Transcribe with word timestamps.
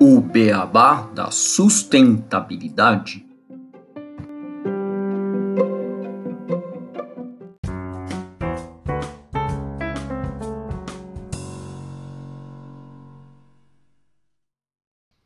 O 0.00 0.20
beabá 0.22 1.02
da 1.08 1.30
sustentabilidade. 1.30 3.26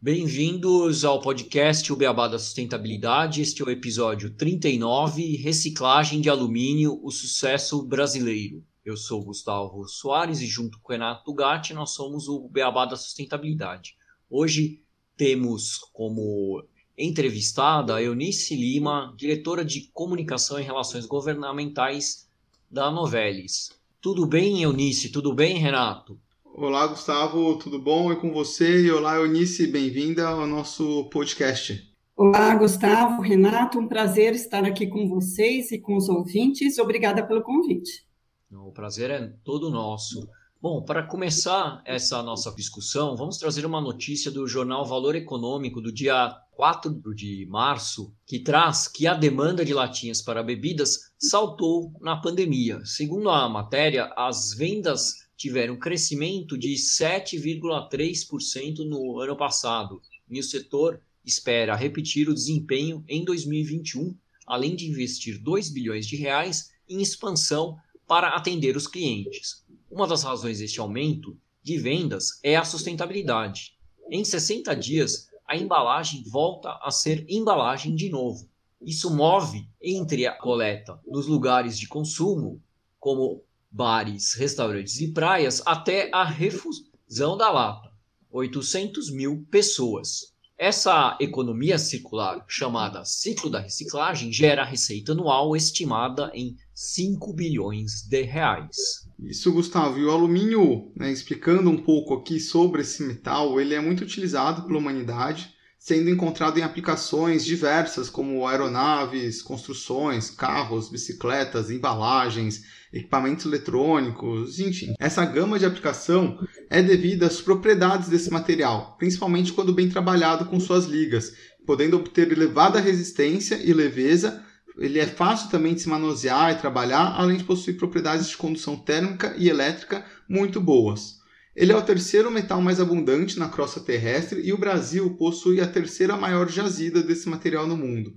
Bem-vindos 0.02 1.04
ao 1.04 1.20
podcast 1.20 1.92
O 1.92 1.96
Beabá 1.96 2.26
da 2.26 2.40
Sustentabilidade. 2.40 3.40
Este 3.40 3.62
é 3.62 3.64
o 3.64 3.70
episódio 3.70 4.30
39, 4.30 5.36
Reciclagem 5.36 6.20
de 6.20 6.28
Alumínio, 6.28 6.98
o 7.04 7.12
sucesso 7.12 7.84
brasileiro. 7.84 8.64
Eu 8.86 8.96
sou 8.96 9.20
Gustavo 9.20 9.88
Soares 9.88 10.40
e 10.40 10.46
junto 10.46 10.78
com 10.78 10.92
Renato 10.92 11.34
Gatti 11.34 11.74
nós 11.74 11.90
somos 11.90 12.28
o 12.28 12.48
Beabá 12.48 12.86
da 12.86 12.94
Sustentabilidade. 12.94 13.96
Hoje 14.30 14.80
temos 15.16 15.78
como 15.92 16.62
entrevistada 16.96 17.96
a 17.96 18.02
Eunice 18.02 18.54
Lima, 18.54 19.12
diretora 19.18 19.64
de 19.64 19.90
Comunicação 19.92 20.60
e 20.60 20.62
Relações 20.62 21.04
Governamentais 21.04 22.28
da 22.70 22.88
Novelis. 22.88 23.72
Tudo 24.00 24.24
bem, 24.24 24.62
Eunice? 24.62 25.10
Tudo 25.10 25.34
bem, 25.34 25.58
Renato? 25.58 26.16
Olá, 26.44 26.86
Gustavo, 26.86 27.58
tudo 27.58 27.80
bom? 27.82 28.12
É 28.12 28.14
com 28.14 28.32
você? 28.32 28.82
E 28.82 28.92
olá, 28.92 29.16
Eunice, 29.16 29.66
bem-vinda 29.66 30.28
ao 30.28 30.46
nosso 30.46 31.10
podcast. 31.10 31.92
Olá, 32.16 32.54
Gustavo, 32.54 33.20
Renato, 33.20 33.80
um 33.80 33.88
prazer 33.88 34.32
estar 34.36 34.64
aqui 34.64 34.86
com 34.86 35.08
vocês 35.08 35.72
e 35.72 35.78
com 35.80 35.96
os 35.96 36.08
ouvintes. 36.08 36.78
Obrigada 36.78 37.26
pelo 37.26 37.42
convite. 37.42 38.05
O 38.52 38.70
prazer 38.70 39.10
é 39.10 39.32
todo 39.42 39.70
nosso. 39.70 40.28
Bom, 40.62 40.80
para 40.80 41.02
começar 41.02 41.82
essa 41.84 42.22
nossa 42.22 42.54
discussão, 42.54 43.16
vamos 43.16 43.38
trazer 43.38 43.66
uma 43.66 43.80
notícia 43.80 44.30
do 44.30 44.46
jornal 44.46 44.84
Valor 44.84 45.16
Econômico 45.16 45.80
do 45.80 45.92
dia 45.92 46.30
4 46.52 47.14
de 47.14 47.44
março, 47.46 48.14
que 48.24 48.38
traz 48.38 48.86
que 48.86 49.04
a 49.06 49.14
demanda 49.14 49.64
de 49.64 49.74
latinhas 49.74 50.22
para 50.22 50.44
bebidas 50.44 51.12
saltou 51.18 51.92
na 52.00 52.16
pandemia. 52.16 52.80
Segundo 52.84 53.30
a 53.30 53.48
matéria, 53.48 54.12
as 54.16 54.54
vendas 54.54 55.26
tiveram 55.36 55.76
crescimento 55.76 56.56
de 56.56 56.74
7,3% 56.74 58.88
no 58.88 59.18
ano 59.18 59.36
passado, 59.36 60.00
e 60.30 60.38
o 60.38 60.44
setor 60.44 61.00
espera 61.24 61.74
repetir 61.74 62.28
o 62.28 62.34
desempenho 62.34 63.04
em 63.08 63.24
2021, 63.24 64.16
além 64.46 64.76
de 64.76 64.88
investir 64.88 65.42
2 65.42 65.68
bilhões 65.70 66.06
de 66.06 66.14
reais 66.14 66.70
em 66.88 67.02
expansão 67.02 67.76
para 68.06 68.28
atender 68.28 68.76
os 68.76 68.86
clientes. 68.86 69.64
Uma 69.90 70.06
das 70.06 70.22
razões 70.22 70.58
deste 70.58 70.80
aumento 70.80 71.36
de 71.62 71.78
vendas 71.78 72.38
é 72.42 72.56
a 72.56 72.64
sustentabilidade. 72.64 73.76
Em 74.10 74.24
60 74.24 74.74
dias, 74.76 75.28
a 75.46 75.56
embalagem 75.56 76.22
volta 76.24 76.78
a 76.82 76.90
ser 76.90 77.24
embalagem 77.28 77.94
de 77.94 78.08
novo. 78.08 78.48
Isso 78.80 79.14
move 79.14 79.68
entre 79.82 80.26
a 80.26 80.32
coleta 80.32 81.00
nos 81.06 81.26
lugares 81.26 81.78
de 81.78 81.88
consumo, 81.88 82.62
como 83.00 83.42
bares, 83.70 84.34
restaurantes 84.34 85.00
e 85.00 85.12
praias 85.12 85.62
até 85.66 86.08
a 86.12 86.24
refusão 86.24 87.36
da 87.36 87.50
lata. 87.50 87.90
800 88.30 89.10
mil 89.10 89.46
pessoas. 89.50 90.35
Essa 90.58 91.18
economia 91.20 91.76
circular, 91.78 92.42
chamada 92.48 93.04
ciclo 93.04 93.50
da 93.50 93.60
reciclagem, 93.60 94.32
gera 94.32 94.64
receita 94.64 95.12
anual 95.12 95.54
estimada 95.54 96.30
em 96.32 96.56
5 96.74 97.30
bilhões 97.34 98.00
de 98.08 98.22
reais. 98.22 99.06
Isso, 99.18 99.52
Gustavo. 99.52 99.98
E 99.98 100.04
o 100.04 100.10
alumínio, 100.10 100.90
né, 100.96 101.12
explicando 101.12 101.68
um 101.68 101.76
pouco 101.76 102.14
aqui 102.14 102.40
sobre 102.40 102.80
esse 102.80 103.02
metal, 103.02 103.60
ele 103.60 103.74
é 103.74 103.80
muito 103.80 104.02
utilizado 104.02 104.62
pela 104.62 104.78
humanidade 104.78 105.54
sendo 105.86 106.10
encontrado 106.10 106.58
em 106.58 106.62
aplicações 106.62 107.44
diversas, 107.44 108.10
como 108.10 108.44
aeronaves, 108.44 109.40
construções, 109.40 110.28
carros, 110.28 110.88
bicicletas, 110.88 111.70
embalagens, 111.70 112.64
equipamentos 112.96 113.46
eletrônicos, 113.46 114.58
enfim. 114.60 114.94
Essa 114.98 115.24
gama 115.24 115.58
de 115.58 115.64
aplicação 115.64 116.38
é 116.68 116.82
devida 116.82 117.26
às 117.26 117.40
propriedades 117.40 118.08
desse 118.08 118.30
material, 118.30 118.96
principalmente 118.98 119.52
quando 119.52 119.72
bem 119.72 119.88
trabalhado 119.88 120.46
com 120.46 120.58
suas 120.58 120.86
ligas, 120.86 121.34
podendo 121.66 121.96
obter 121.96 122.30
elevada 122.30 122.80
resistência 122.80 123.60
e 123.62 123.72
leveza. 123.72 124.42
Ele 124.78 124.98
é 124.98 125.06
fácil 125.06 125.50
também 125.50 125.74
de 125.74 125.80
se 125.82 125.88
manusear 125.88 126.52
e 126.52 126.58
trabalhar, 126.58 127.14
além 127.16 127.38
de 127.38 127.44
possuir 127.44 127.76
propriedades 127.76 128.28
de 128.28 128.36
condução 128.36 128.76
térmica 128.76 129.34
e 129.38 129.48
elétrica 129.48 130.04
muito 130.28 130.60
boas. 130.60 131.16
Ele 131.56 131.72
é 131.72 131.76
o 131.76 131.82
terceiro 131.82 132.30
metal 132.30 132.60
mais 132.60 132.78
abundante 132.78 133.38
na 133.38 133.48
crosta 133.48 133.80
terrestre 133.80 134.42
e 134.44 134.52
o 134.52 134.58
Brasil 134.58 135.16
possui 135.16 135.58
a 135.58 135.66
terceira 135.66 136.14
maior 136.14 136.50
jazida 136.50 137.02
desse 137.02 137.30
material 137.30 137.66
no 137.66 137.76
mundo. 137.76 138.12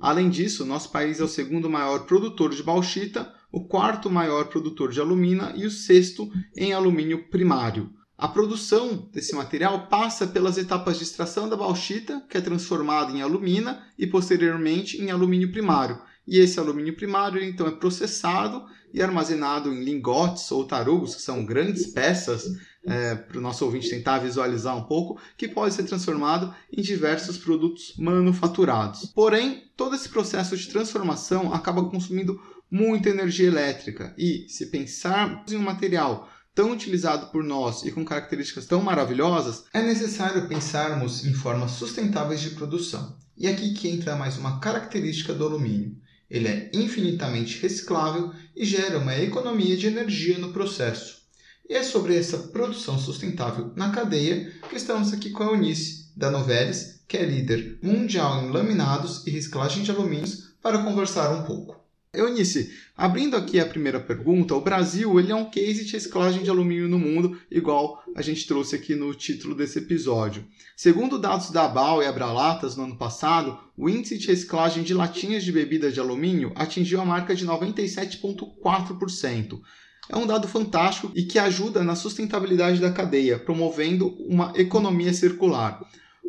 Além 0.00 0.30
disso, 0.30 0.64
nosso 0.64 0.90
país 0.90 1.20
é 1.20 1.24
o 1.24 1.28
segundo 1.28 1.68
maior 1.68 2.06
produtor 2.06 2.54
de 2.54 2.62
bauxita, 2.62 3.30
o 3.50 3.66
quarto 3.66 4.10
maior 4.10 4.48
produtor 4.48 4.90
de 4.90 5.00
alumina 5.00 5.52
e 5.56 5.66
o 5.66 5.70
sexto 5.70 6.30
em 6.56 6.72
alumínio 6.72 7.28
primário. 7.28 7.90
A 8.16 8.26
produção 8.26 9.08
desse 9.12 9.34
material 9.34 9.86
passa 9.86 10.26
pelas 10.26 10.58
etapas 10.58 10.98
de 10.98 11.04
extração 11.04 11.48
da 11.48 11.56
bauxita, 11.56 12.20
que 12.28 12.36
é 12.36 12.40
transformada 12.40 13.12
em 13.12 13.22
alumina, 13.22 13.80
e 13.96 14.08
posteriormente 14.08 15.00
em 15.00 15.10
alumínio 15.10 15.52
primário. 15.52 16.00
E 16.26 16.38
esse 16.38 16.58
alumínio 16.58 16.96
primário 16.96 17.42
então 17.42 17.66
é 17.68 17.70
processado 17.70 18.64
e 18.92 19.00
armazenado 19.00 19.72
em 19.72 19.84
lingotes 19.84 20.50
ou 20.50 20.66
tarugos, 20.66 21.14
que 21.14 21.22
são 21.22 21.44
grandes 21.44 21.86
peças 21.86 22.44
é, 22.84 23.14
para 23.14 23.38
o 23.38 23.40
nosso 23.40 23.64
ouvinte 23.64 23.88
tentar 23.88 24.18
visualizar 24.18 24.76
um 24.76 24.84
pouco, 24.84 25.20
que 25.36 25.46
pode 25.46 25.74
ser 25.74 25.84
transformado 25.84 26.52
em 26.72 26.82
diversos 26.82 27.38
produtos 27.38 27.94
manufaturados. 27.98 29.12
Porém, 29.14 29.70
todo 29.76 29.94
esse 29.94 30.08
processo 30.08 30.56
de 30.56 30.68
transformação 30.68 31.52
acaba 31.52 31.88
consumindo 31.88 32.40
muita 32.70 33.08
energia 33.08 33.46
elétrica 33.46 34.14
e, 34.16 34.46
se 34.48 34.66
pensarmos 34.66 35.52
em 35.52 35.56
um 35.56 35.62
material 35.62 36.28
tão 36.54 36.72
utilizado 36.72 37.28
por 37.28 37.44
nós 37.44 37.84
e 37.84 37.92
com 37.92 38.04
características 38.04 38.66
tão 38.66 38.82
maravilhosas, 38.82 39.64
é 39.72 39.80
necessário 39.80 40.48
pensarmos 40.48 41.24
em 41.24 41.32
formas 41.32 41.70
sustentáveis 41.72 42.40
de 42.40 42.50
produção. 42.50 43.16
E 43.36 43.46
aqui 43.46 43.72
que 43.74 43.88
entra 43.88 44.16
mais 44.16 44.36
uma 44.36 44.58
característica 44.58 45.32
do 45.32 45.44
alumínio. 45.44 45.96
Ele 46.28 46.48
é 46.48 46.70
infinitamente 46.74 47.62
reciclável 47.62 48.32
e 48.54 48.64
gera 48.64 48.98
uma 48.98 49.16
economia 49.16 49.76
de 49.76 49.86
energia 49.86 50.36
no 50.36 50.52
processo. 50.52 51.22
E 51.68 51.74
é 51.74 51.82
sobre 51.82 52.16
essa 52.16 52.38
produção 52.38 52.98
sustentável 52.98 53.72
na 53.76 53.90
cadeia 53.90 54.52
que 54.68 54.76
estamos 54.76 55.12
aqui 55.12 55.30
com 55.30 55.44
a 55.44 55.52
Eunice, 55.52 56.10
da 56.16 56.30
Novelis, 56.30 57.00
que 57.06 57.16
é 57.16 57.24
líder 57.24 57.78
mundial 57.82 58.42
em 58.42 58.50
laminados 58.50 59.26
e 59.26 59.30
reciclagem 59.30 59.84
de 59.84 59.90
alumínios, 59.90 60.54
para 60.60 60.82
conversar 60.82 61.30
um 61.30 61.44
pouco. 61.44 61.77
Eunice, 62.14 62.72
abrindo 62.96 63.36
aqui 63.36 63.60
a 63.60 63.66
primeira 63.66 64.00
pergunta, 64.00 64.54
o 64.54 64.62
Brasil 64.62 65.20
ele 65.20 65.30
é 65.30 65.34
um 65.34 65.50
case 65.50 65.84
de 65.84 65.92
reciclagem 65.92 66.42
de 66.42 66.48
alumínio 66.48 66.88
no 66.88 66.98
mundo, 66.98 67.38
igual 67.50 68.02
a 68.16 68.22
gente 68.22 68.46
trouxe 68.46 68.74
aqui 68.74 68.94
no 68.94 69.14
título 69.14 69.54
desse 69.54 69.78
episódio. 69.78 70.46
Segundo 70.74 71.18
dados 71.18 71.50
da 71.50 71.66
ABAL 71.66 72.02
e 72.02 72.06
Abralatas 72.06 72.76
no 72.76 72.84
ano 72.84 72.96
passado, 72.96 73.58
o 73.76 73.90
índice 73.90 74.16
de 74.16 74.26
reciclagem 74.26 74.82
de 74.82 74.94
latinhas 74.94 75.44
de 75.44 75.52
bebida 75.52 75.92
de 75.92 76.00
alumínio 76.00 76.50
atingiu 76.54 76.98
a 77.02 77.04
marca 77.04 77.34
de 77.34 77.46
97,4%. 77.46 79.60
É 80.08 80.16
um 80.16 80.26
dado 80.26 80.48
fantástico 80.48 81.12
e 81.14 81.24
que 81.24 81.38
ajuda 81.38 81.84
na 81.84 81.94
sustentabilidade 81.94 82.80
da 82.80 82.90
cadeia, 82.90 83.38
promovendo 83.38 84.16
uma 84.18 84.54
economia 84.56 85.12
circular. 85.12 85.78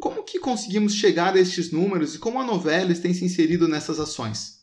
Como 0.01 0.23
que 0.23 0.39
conseguimos 0.39 0.93
chegar 0.93 1.35
a 1.35 1.39
estes 1.39 1.71
números 1.71 2.15
e 2.15 2.19
como 2.19 2.37
a 2.37 2.45
Novelis 2.45 2.99
tem 2.99 3.13
se 3.13 3.23
inserido 3.23 3.65
nessas 3.65 3.97
ações? 3.97 4.58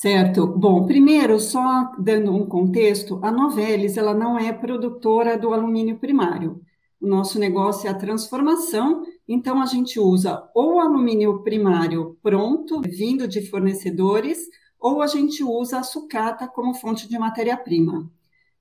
Certo. 0.00 0.46
Bom, 0.46 0.86
primeiro, 0.86 1.38
só 1.38 1.92
dando 1.98 2.34
um 2.34 2.46
contexto, 2.46 3.20
a 3.22 3.30
Novelis 3.30 3.98
ela 3.98 4.14
não 4.14 4.38
é 4.38 4.50
produtora 4.50 5.36
do 5.36 5.52
alumínio 5.52 5.98
primário. 5.98 6.58
O 6.98 7.06
nosso 7.06 7.38
negócio 7.38 7.86
é 7.86 7.90
a 7.90 7.94
transformação, 7.94 9.02
então 9.28 9.60
a 9.60 9.66
gente 9.66 10.00
usa 10.00 10.42
ou 10.54 10.80
alumínio 10.80 11.42
primário 11.42 12.16
pronto, 12.22 12.80
vindo 12.80 13.28
de 13.28 13.42
fornecedores, 13.42 14.38
ou 14.78 15.02
a 15.02 15.06
gente 15.06 15.44
usa 15.44 15.80
a 15.80 15.82
sucata 15.82 16.48
como 16.48 16.72
fonte 16.72 17.06
de 17.06 17.18
matéria-prima. 17.18 18.10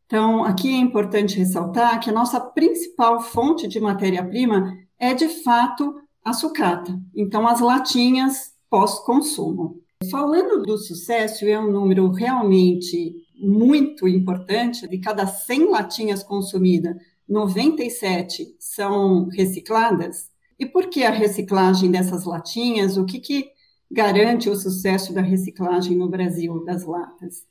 Então, 0.07 0.43
aqui 0.43 0.67
é 0.67 0.77
importante 0.77 1.37
ressaltar 1.37 2.01
que 2.01 2.09
a 2.09 2.13
nossa 2.13 2.41
principal 2.41 3.21
fonte 3.21 3.65
de 3.65 3.79
matéria-prima 3.79 4.77
é, 4.99 5.13
de 5.13 5.29
fato, 5.29 6.01
a 6.21 6.33
sucata. 6.33 6.99
Então, 7.15 7.47
as 7.47 7.61
latinhas 7.61 8.53
pós-consumo. 8.69 9.78
Falando 10.07 10.63
do 10.63 10.77
sucesso, 10.77 11.45
é 11.45 11.59
um 11.59 11.69
número 11.69 12.09
realmente 12.09 13.27
muito 13.35 14.07
importante. 14.07 14.87
De 14.87 14.97
cada 14.97 15.27
100 15.27 15.69
latinhas 15.69 16.23
consumidas, 16.23 16.95
97 17.27 18.55
são 18.57 19.27
recicladas. 19.27 20.31
E 20.57 20.65
por 20.65 20.89
que 20.89 21.03
a 21.03 21.11
reciclagem 21.11 21.91
dessas 21.91 22.23
latinhas? 22.23 22.95
O 22.95 23.05
que, 23.05 23.19
que 23.19 23.51
garante 23.91 24.49
o 24.49 24.55
sucesso 24.55 25.13
da 25.13 25.21
reciclagem 25.21 25.97
no 25.97 26.07
Brasil 26.07 26.63
das 26.63 26.85
latas? 26.85 27.45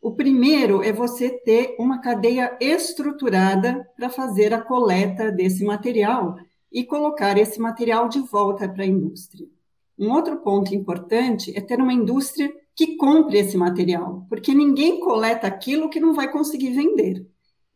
O 0.00 0.14
primeiro 0.14 0.82
é 0.82 0.92
você 0.92 1.30
ter 1.30 1.74
uma 1.78 2.02
cadeia 2.02 2.54
estruturada 2.60 3.82
para 3.96 4.10
fazer 4.10 4.52
a 4.52 4.60
coleta 4.60 5.32
desse 5.32 5.64
material 5.64 6.36
e 6.70 6.84
colocar 6.84 7.38
esse 7.38 7.58
material 7.58 8.10
de 8.10 8.20
volta 8.20 8.68
para 8.68 8.84
a 8.84 8.86
indústria. 8.86 9.53
Um 9.98 10.10
outro 10.12 10.38
ponto 10.38 10.74
importante 10.74 11.56
é 11.56 11.60
ter 11.60 11.80
uma 11.80 11.92
indústria 11.92 12.52
que 12.74 12.96
compre 12.96 13.38
esse 13.38 13.56
material, 13.56 14.26
porque 14.28 14.52
ninguém 14.52 14.98
coleta 15.00 15.46
aquilo 15.46 15.88
que 15.88 16.00
não 16.00 16.12
vai 16.12 16.30
conseguir 16.30 16.70
vender. 16.70 17.26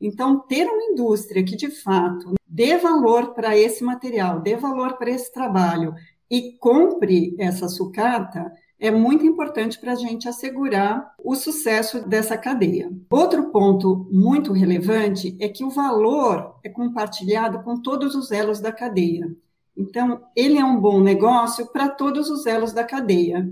Então, 0.01 0.41
ter 0.41 0.67
uma 0.67 0.93
indústria 0.93 1.45
que 1.45 1.57
de 1.57 1.71
fato 1.71 2.35
dê 2.47 2.77
valor 2.77 3.35
para 3.35 3.57
esse 3.57 3.85
material, 3.85 4.41
dê 4.41 4.57
valor 4.57 4.97
para 4.97 5.11
esse 5.11 5.33
trabalho 5.33 5.95
e 6.31 6.53
compre 6.59 7.35
essa 7.39 7.69
sucata 7.69 8.53
é 8.81 8.91
muito 8.93 9.27
importante 9.27 9.79
para 9.79 9.93
a 9.93 9.97
gente 9.97 10.29
assegurar 10.29 11.13
o 11.23 11.35
sucesso 11.35 12.07
dessa 12.09 12.39
cadeia. 12.39 12.93
Outro 13.11 13.51
ponto 13.51 14.07
muito 14.11 14.53
relevante 14.53 15.37
é 15.41 15.49
que 15.49 15.65
o 15.65 15.71
valor 15.71 16.55
é 16.63 16.69
compartilhado 16.69 17.61
com 17.65 17.81
todos 17.81 18.15
os 18.15 18.31
elos 18.31 18.61
da 18.61 18.71
cadeia. 18.71 19.35
Então, 19.79 20.25
ele 20.35 20.59
é 20.59 20.65
um 20.65 20.81
bom 20.81 21.01
negócio 21.01 21.69
para 21.69 21.89
todos 21.89 22.29
os 22.29 22.47
elos 22.47 22.73
da 22.73 22.83
cadeia. 22.83 23.49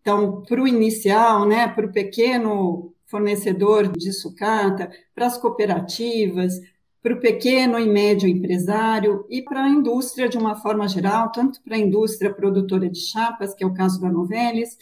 Então, 0.00 0.42
para 0.42 0.62
o 0.62 0.68
inicial, 0.68 1.44
né, 1.44 1.66
para 1.66 1.86
o 1.86 1.92
pequeno 1.92 2.94
fornecedor 3.06 3.88
de 3.88 4.12
sucata, 4.12 4.88
para 5.12 5.26
as 5.26 5.36
cooperativas, 5.36 6.60
para 7.02 7.14
o 7.14 7.20
pequeno 7.20 7.78
e 7.78 7.88
médio 7.88 8.28
empresário 8.28 9.26
e 9.28 9.42
para 9.42 9.64
a 9.64 9.68
indústria 9.68 10.28
de 10.28 10.38
uma 10.38 10.54
forma 10.56 10.86
geral, 10.86 11.32
tanto 11.32 11.60
para 11.62 11.74
a 11.74 11.78
indústria 11.78 12.32
produtora 12.32 12.88
de 12.88 13.00
chapas, 13.00 13.52
que 13.52 13.64
é 13.64 13.66
o 13.66 13.74
caso 13.74 14.00
da 14.00 14.08
Novelis, 14.08 14.78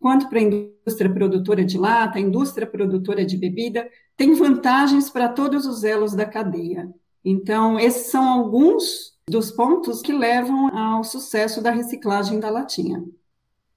quanto 0.00 0.28
para 0.28 0.40
a 0.40 0.42
indústria 0.42 1.12
produtora 1.12 1.64
de 1.64 1.78
lata, 1.78 2.18
indústria 2.18 2.66
produtora 2.66 3.24
de 3.24 3.36
bebida, 3.36 3.88
tem 4.16 4.34
vantagens 4.34 5.08
para 5.08 5.28
todos 5.28 5.66
os 5.66 5.84
elos 5.84 6.14
da 6.14 6.26
cadeia. 6.26 6.92
Então, 7.24 7.78
esses 7.78 8.10
são 8.10 8.26
alguns 8.26 9.11
dos 9.28 9.50
pontos 9.50 10.00
que 10.00 10.12
levam 10.12 10.68
ao 10.76 11.04
sucesso 11.04 11.62
da 11.62 11.70
reciclagem 11.70 12.40
da 12.40 12.50
latinha. 12.50 13.04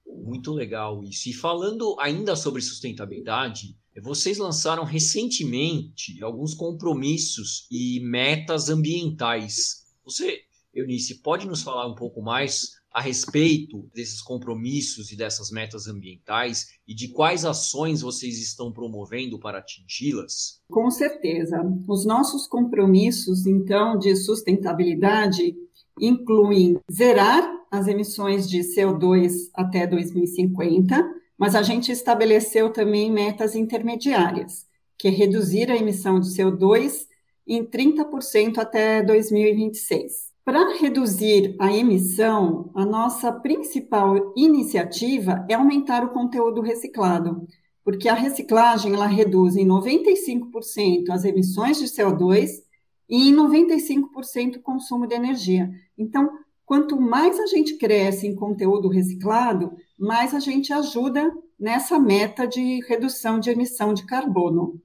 Muito 0.06 0.52
legal 0.52 1.02
isso. 1.04 1.28
E 1.28 1.32
falando 1.32 1.96
ainda 2.00 2.34
sobre 2.34 2.60
sustentabilidade, 2.60 3.76
vocês 4.02 4.38
lançaram 4.38 4.84
recentemente 4.84 6.22
alguns 6.22 6.52
compromissos 6.52 7.66
e 7.70 8.00
metas 8.00 8.68
ambientais. 8.68 9.86
Você, 10.04 10.42
Eunice, 10.74 11.22
pode 11.22 11.46
nos 11.46 11.62
falar 11.62 11.86
um 11.86 11.94
pouco 11.94 12.20
mais 12.20 12.76
a 12.96 13.00
respeito 13.02 13.86
desses 13.94 14.22
compromissos 14.22 15.12
e 15.12 15.16
dessas 15.16 15.50
metas 15.50 15.86
ambientais 15.86 16.78
e 16.88 16.94
de 16.94 17.08
quais 17.08 17.44
ações 17.44 18.00
vocês 18.00 18.40
estão 18.40 18.72
promovendo 18.72 19.38
para 19.38 19.58
atingi-las? 19.58 20.62
Com 20.70 20.90
certeza. 20.90 21.60
Os 21.86 22.06
nossos 22.06 22.46
compromissos, 22.46 23.46
então, 23.46 23.98
de 23.98 24.16
sustentabilidade 24.16 25.54
incluem 26.00 26.80
zerar 26.90 27.46
as 27.70 27.86
emissões 27.86 28.48
de 28.48 28.60
CO2 28.60 29.50
até 29.52 29.86
2050 29.86 31.16
mas 31.38 31.54
a 31.54 31.62
gente 31.62 31.92
estabeleceu 31.92 32.72
também 32.72 33.12
metas 33.12 33.54
intermediárias, 33.54 34.66
que 34.96 35.08
é 35.08 35.10
reduzir 35.10 35.70
a 35.70 35.76
emissão 35.76 36.18
de 36.18 36.28
CO2 36.30 37.06
em 37.46 37.62
30% 37.62 38.56
até 38.56 39.02
2026. 39.02 40.34
Para 40.46 40.78
reduzir 40.78 41.56
a 41.58 41.76
emissão, 41.76 42.70
a 42.72 42.86
nossa 42.86 43.32
principal 43.32 44.32
iniciativa 44.36 45.44
é 45.48 45.54
aumentar 45.54 46.04
o 46.04 46.10
conteúdo 46.10 46.60
reciclado, 46.60 47.48
porque 47.82 48.08
a 48.08 48.14
reciclagem 48.14 48.94
ela 48.94 49.08
reduz 49.08 49.56
em 49.56 49.66
95% 49.66 51.10
as 51.10 51.24
emissões 51.24 51.78
de 51.80 51.86
CO2 51.86 52.62
e 53.08 53.28
em 53.28 53.34
95% 53.34 54.58
o 54.58 54.62
consumo 54.62 55.04
de 55.04 55.16
energia. 55.16 55.68
Então, 55.98 56.30
quanto 56.64 56.96
mais 57.00 57.40
a 57.40 57.46
gente 57.46 57.76
cresce 57.76 58.28
em 58.28 58.36
conteúdo 58.36 58.86
reciclado, 58.86 59.72
mais 59.98 60.32
a 60.32 60.38
gente 60.38 60.72
ajuda 60.72 61.28
nessa 61.58 61.98
meta 61.98 62.46
de 62.46 62.78
redução 62.86 63.40
de 63.40 63.50
emissão 63.50 63.92
de 63.92 64.06
carbono. 64.06 64.80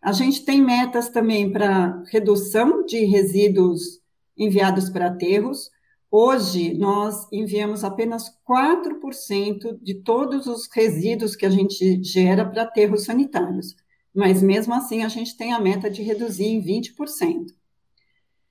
A 0.00 0.12
gente 0.12 0.44
tem 0.44 0.62
metas 0.62 1.08
também 1.08 1.50
para 1.50 2.00
redução 2.12 2.86
de 2.86 3.04
resíduos 3.06 4.03
enviados 4.36 4.88
para 4.90 5.06
aterros. 5.06 5.70
Hoje, 6.10 6.74
nós 6.74 7.26
enviamos 7.32 7.84
apenas 7.84 8.30
4% 8.48 9.78
de 9.82 9.94
todos 9.94 10.46
os 10.46 10.68
resíduos 10.72 11.34
que 11.34 11.46
a 11.46 11.50
gente 11.50 12.02
gera 12.02 12.44
para 12.44 12.62
aterros 12.62 13.04
sanitários, 13.04 13.74
mas 14.14 14.42
mesmo 14.42 14.74
assim 14.74 15.02
a 15.02 15.08
gente 15.08 15.36
tem 15.36 15.52
a 15.52 15.60
meta 15.60 15.90
de 15.90 16.02
reduzir 16.02 16.46
em 16.46 16.62
20% 16.62 17.46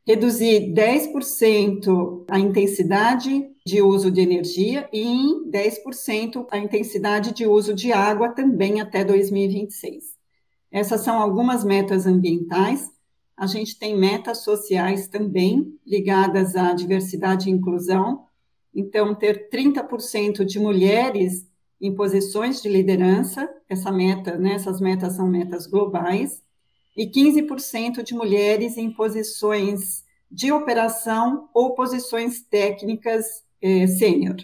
reduzir 0.05 0.73
10% 0.73 2.25
a 2.29 2.37
intensidade 2.37 3.49
de 3.65 3.81
uso 3.81 4.11
de 4.11 4.21
energia 4.21 4.87
e 4.91 5.01
em 5.01 5.49
10% 5.49 6.45
a 6.51 6.57
intensidade 6.57 7.33
de 7.33 7.47
uso 7.47 7.73
de 7.73 7.91
água 7.93 8.29
também 8.29 8.81
até 8.81 9.03
2026. 9.03 10.13
Essas 10.71 11.01
são 11.01 11.21
algumas 11.21 11.63
metas 11.63 12.05
ambientais. 12.05 12.91
A 13.43 13.45
gente 13.45 13.77
tem 13.77 13.93
metas 13.93 14.37
sociais 14.37 15.09
também 15.09 15.77
ligadas 15.85 16.55
à 16.55 16.71
diversidade 16.73 17.49
e 17.49 17.51
inclusão. 17.51 18.25
Então, 18.73 19.13
ter 19.13 19.49
30% 19.49 20.45
de 20.45 20.57
mulheres 20.57 21.45
em 21.81 21.93
posições 21.93 22.61
de 22.61 22.69
liderança, 22.69 23.53
essa 23.67 23.91
meta, 23.91 24.37
né, 24.37 24.53
essas 24.53 24.79
metas 24.79 25.17
são 25.17 25.27
metas 25.27 25.67
globais 25.67 26.41
e 26.95 27.05
15% 27.05 28.01
de 28.01 28.13
mulheres 28.13 28.77
em 28.77 28.89
posições 28.89 30.05
de 30.31 30.49
operação 30.53 31.49
ou 31.53 31.75
posições 31.75 32.41
técnicas 32.43 33.43
eh, 33.61 33.87
sênior. 33.87 34.37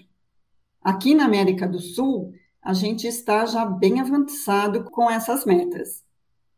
Aqui 0.82 1.16
na 1.16 1.24
América 1.24 1.66
do 1.66 1.80
Sul, 1.80 2.34
a 2.62 2.74
gente 2.74 3.08
está 3.08 3.46
já 3.46 3.64
bem 3.66 4.02
avançado 4.02 4.92
com 4.92 5.10
essas 5.10 5.46
metas. 5.46 6.04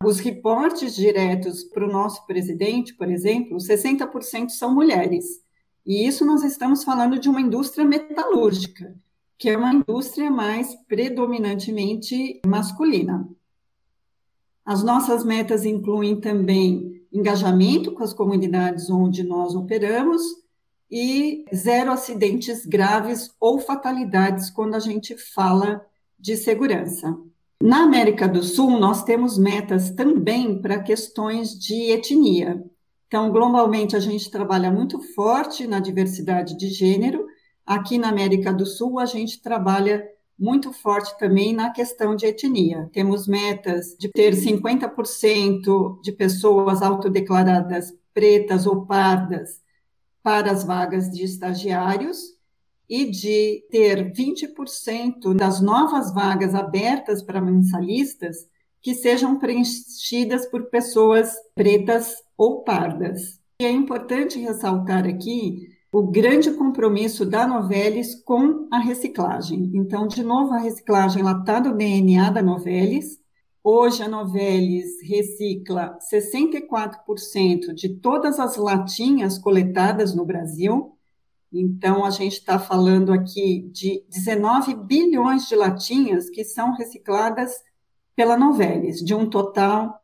Os 0.04 0.20
reportes 0.20 0.96
diretos 0.96 1.64
para 1.64 1.86
o 1.86 1.92
nosso 1.92 2.26
presidente, 2.26 2.94
por 2.96 3.10
exemplo, 3.10 3.58
60% 3.58 4.50
são 4.50 4.74
mulheres. 4.74 5.42
E 5.86 6.08
isso 6.08 6.26
nós 6.26 6.44
estamos 6.44 6.84
falando 6.84 7.20
de 7.20 7.30
uma 7.30 7.42
indústria 7.42 7.86
metalúrgica, 7.86 8.96
que 9.38 9.50
é 9.50 9.58
uma 9.58 9.74
indústria 9.74 10.30
mais 10.32 10.76
predominantemente 10.88 12.42
masculina. 12.46 13.28
As 14.66 14.84
nossas 14.84 15.24
metas 15.24 15.66
incluem 15.66 16.20
também 16.20 17.04
engajamento 17.12 17.92
com 17.92 18.04
as 18.04 18.14
comunidades 18.14 18.90
onde 18.90 19.24
nós 19.24 19.56
operamos 19.56 20.22
e 20.90 21.46
zero 21.54 21.92
acidentes 21.92 22.66
graves 22.66 23.34
ou 23.40 23.60
fatalidades 23.60 24.50
quando 24.50 24.76
a 24.76 24.80
gente 24.80 25.18
fala 25.18 25.86
de 26.20 26.38
segurança. 26.38 27.18
Na 27.62 27.84
América 27.84 28.28
do 28.28 28.42
Sul, 28.42 28.80
nós 28.80 29.04
temos 29.04 29.38
metas 29.38 29.92
também 29.92 30.60
para 30.60 30.82
questões 30.82 31.52
de 31.52 31.92
etnia. 31.92 32.64
Então, 33.06 33.32
globalmente, 33.32 33.96
a 33.96 34.00
gente 34.00 34.32
trabalha 34.32 34.72
muito 34.72 35.00
forte 35.14 35.68
na 35.68 35.80
diversidade 35.80 36.58
de 36.58 36.70
gênero. 36.70 37.28
Aqui 37.64 38.00
na 38.00 38.10
América 38.10 38.52
do 38.52 38.66
Sul, 38.66 38.98
a 38.98 39.06
gente 39.06 39.44
trabalha 39.44 40.04
muito 40.40 40.74
forte 40.74 41.16
também 41.20 41.54
na 41.54 41.70
questão 41.70 42.16
de 42.16 42.26
etnia. 42.26 42.90
Temos 42.92 43.28
metas 43.28 43.96
de 44.00 44.10
ter 44.10 44.34
50% 44.34 46.02
de 46.02 46.12
pessoas 46.12 46.82
autodeclaradas 46.82 47.94
pretas 48.12 48.66
ou 48.66 48.88
pardas 48.88 49.62
para 50.24 50.52
as 50.52 50.64
vagas 50.64 51.12
de 51.12 51.24
estagiários 51.24 52.31
e 52.92 53.10
de 53.10 53.66
ter 53.72 54.12
20% 54.12 55.34
das 55.34 55.62
novas 55.62 56.14
vagas 56.14 56.54
abertas 56.54 57.24
para 57.24 57.40
mensalistas 57.40 58.46
que 58.82 58.94
sejam 58.94 59.40
preenchidas 59.40 60.46
por 60.48 60.70
pessoas 60.70 61.34
pretas 61.56 62.16
ou 62.38 62.66
pardas. 62.66 63.40
E 63.62 63.66
é 63.66 63.72
importante 63.72 64.38
ressaltar 64.40 65.08
aqui 65.08 65.70
o 65.90 66.04
grande 66.04 66.52
compromisso 66.52 67.26
da 67.26 67.48
Novelis 67.48 68.14
com 68.26 68.68
a 68.70 68.80
reciclagem. 68.80 69.72
Então, 69.74 70.06
de 70.06 70.22
novo, 70.22 70.52
a 70.52 70.58
reciclagem 70.58 71.24
está 71.26 71.62
no 71.62 71.74
DNA 71.74 72.30
da 72.30 72.42
Novelis. 72.42 73.18
Hoje, 73.64 74.04
a 74.04 74.10
Novelis 74.10 75.02
recicla 75.02 75.98
64% 76.12 77.74
de 77.74 77.88
todas 77.88 78.38
as 78.38 78.58
latinhas 78.58 79.38
coletadas 79.38 80.14
no 80.14 80.26
Brasil. 80.26 80.98
Então, 81.52 82.06
a 82.06 82.10
gente 82.10 82.34
está 82.34 82.58
falando 82.58 83.12
aqui 83.12 83.70
de 83.74 84.04
19 84.10 84.74
bilhões 84.76 85.48
de 85.48 85.56
latinhas 85.56 86.30
que 86.30 86.46
são 86.46 86.74
recicladas 86.74 87.52
pela 88.16 88.38
Novelis, 88.38 89.00
de 89.00 89.14
um 89.14 89.30
total 89.30 90.00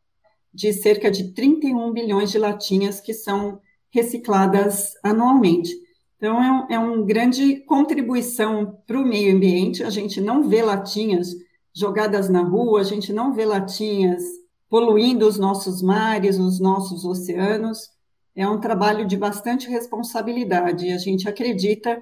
de 0.54 0.74
cerca 0.74 1.10
de 1.10 1.34
31 1.34 1.94
bilhões 1.94 2.32
de 2.32 2.38
latinhas 2.38 3.00
que 3.00 3.14
são 3.14 3.62
recicladas 3.92 4.94
anualmente. 5.04 5.72
Então, 6.18 6.42
é, 6.44 6.52
um, 6.52 6.68
é 6.72 6.80
uma 6.80 7.06
grande 7.06 7.58
contribuição 7.66 8.82
para 8.86 9.00
o 9.00 9.06
meio 9.06 9.36
ambiente. 9.36 9.84
A 9.84 9.90
gente 9.90 10.20
não 10.20 10.50
vê 10.50 10.62
latinhas 10.64 11.30
jogadas 11.74 12.28
na 12.28 12.42
rua, 12.42 12.82
a 12.82 12.84
gente 12.84 13.14
não 13.14 13.34
vê 13.34 13.46
latinhas 13.46 14.24
poluindo 14.68 15.28
os 15.28 15.38
nossos 15.38 15.82
mares, 15.82 16.40
os 16.40 16.60
nossos 16.60 17.06
oceanos. 17.06 17.90
É 18.38 18.48
um 18.48 18.60
trabalho 18.60 19.08
de 19.08 19.18
bastante 19.18 19.68
responsabilidade 19.68 20.86
e 20.86 20.92
a 20.92 20.98
gente 21.00 21.28
acredita 21.28 22.00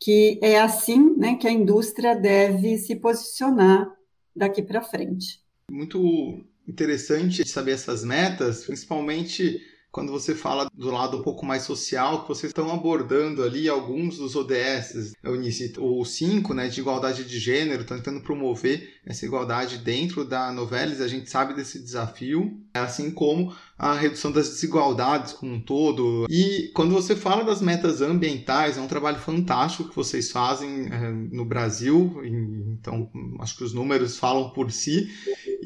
que 0.00 0.36
é 0.42 0.60
assim 0.60 1.16
né, 1.16 1.36
que 1.36 1.46
a 1.46 1.52
indústria 1.52 2.16
deve 2.16 2.76
se 2.76 2.96
posicionar 2.96 3.88
daqui 4.34 4.62
para 4.62 4.82
frente. 4.82 5.40
Muito 5.70 6.44
interessante 6.66 7.48
saber 7.48 7.70
essas 7.72 8.04
metas, 8.04 8.64
principalmente 8.64 9.60
quando 9.96 10.12
você 10.12 10.34
fala 10.34 10.68
do 10.74 10.90
lado 10.90 11.16
um 11.16 11.22
pouco 11.22 11.46
mais 11.46 11.62
social, 11.62 12.20
que 12.20 12.28
vocês 12.28 12.50
estão 12.50 12.70
abordando 12.70 13.42
ali 13.42 13.66
alguns 13.66 14.18
dos 14.18 14.36
ODS, 14.36 15.14
o 15.78 16.04
5, 16.04 16.52
né, 16.52 16.68
de 16.68 16.80
igualdade 16.80 17.24
de 17.24 17.38
gênero, 17.38 17.82
tentando 17.82 18.20
promover 18.20 18.90
essa 19.06 19.24
igualdade 19.24 19.78
dentro 19.78 20.22
da 20.22 20.52
Novelis, 20.52 21.00
a 21.00 21.08
gente 21.08 21.30
sabe 21.30 21.54
desse 21.54 21.78
desafio, 21.78 22.60
assim 22.74 23.10
como 23.10 23.56
a 23.78 23.94
redução 23.94 24.30
das 24.30 24.50
desigualdades 24.50 25.32
como 25.32 25.54
um 25.54 25.60
todo. 25.60 26.26
E 26.28 26.70
quando 26.74 26.92
você 26.92 27.16
fala 27.16 27.42
das 27.42 27.62
metas 27.62 28.02
ambientais, 28.02 28.76
é 28.76 28.80
um 28.82 28.86
trabalho 28.86 29.18
fantástico 29.18 29.88
que 29.88 29.96
vocês 29.96 30.30
fazem 30.30 30.88
é, 30.92 31.10
no 31.10 31.44
Brasil, 31.46 32.20
então 32.22 33.10
acho 33.40 33.56
que 33.56 33.64
os 33.64 33.72
números 33.72 34.18
falam 34.18 34.50
por 34.50 34.70
si. 34.70 35.08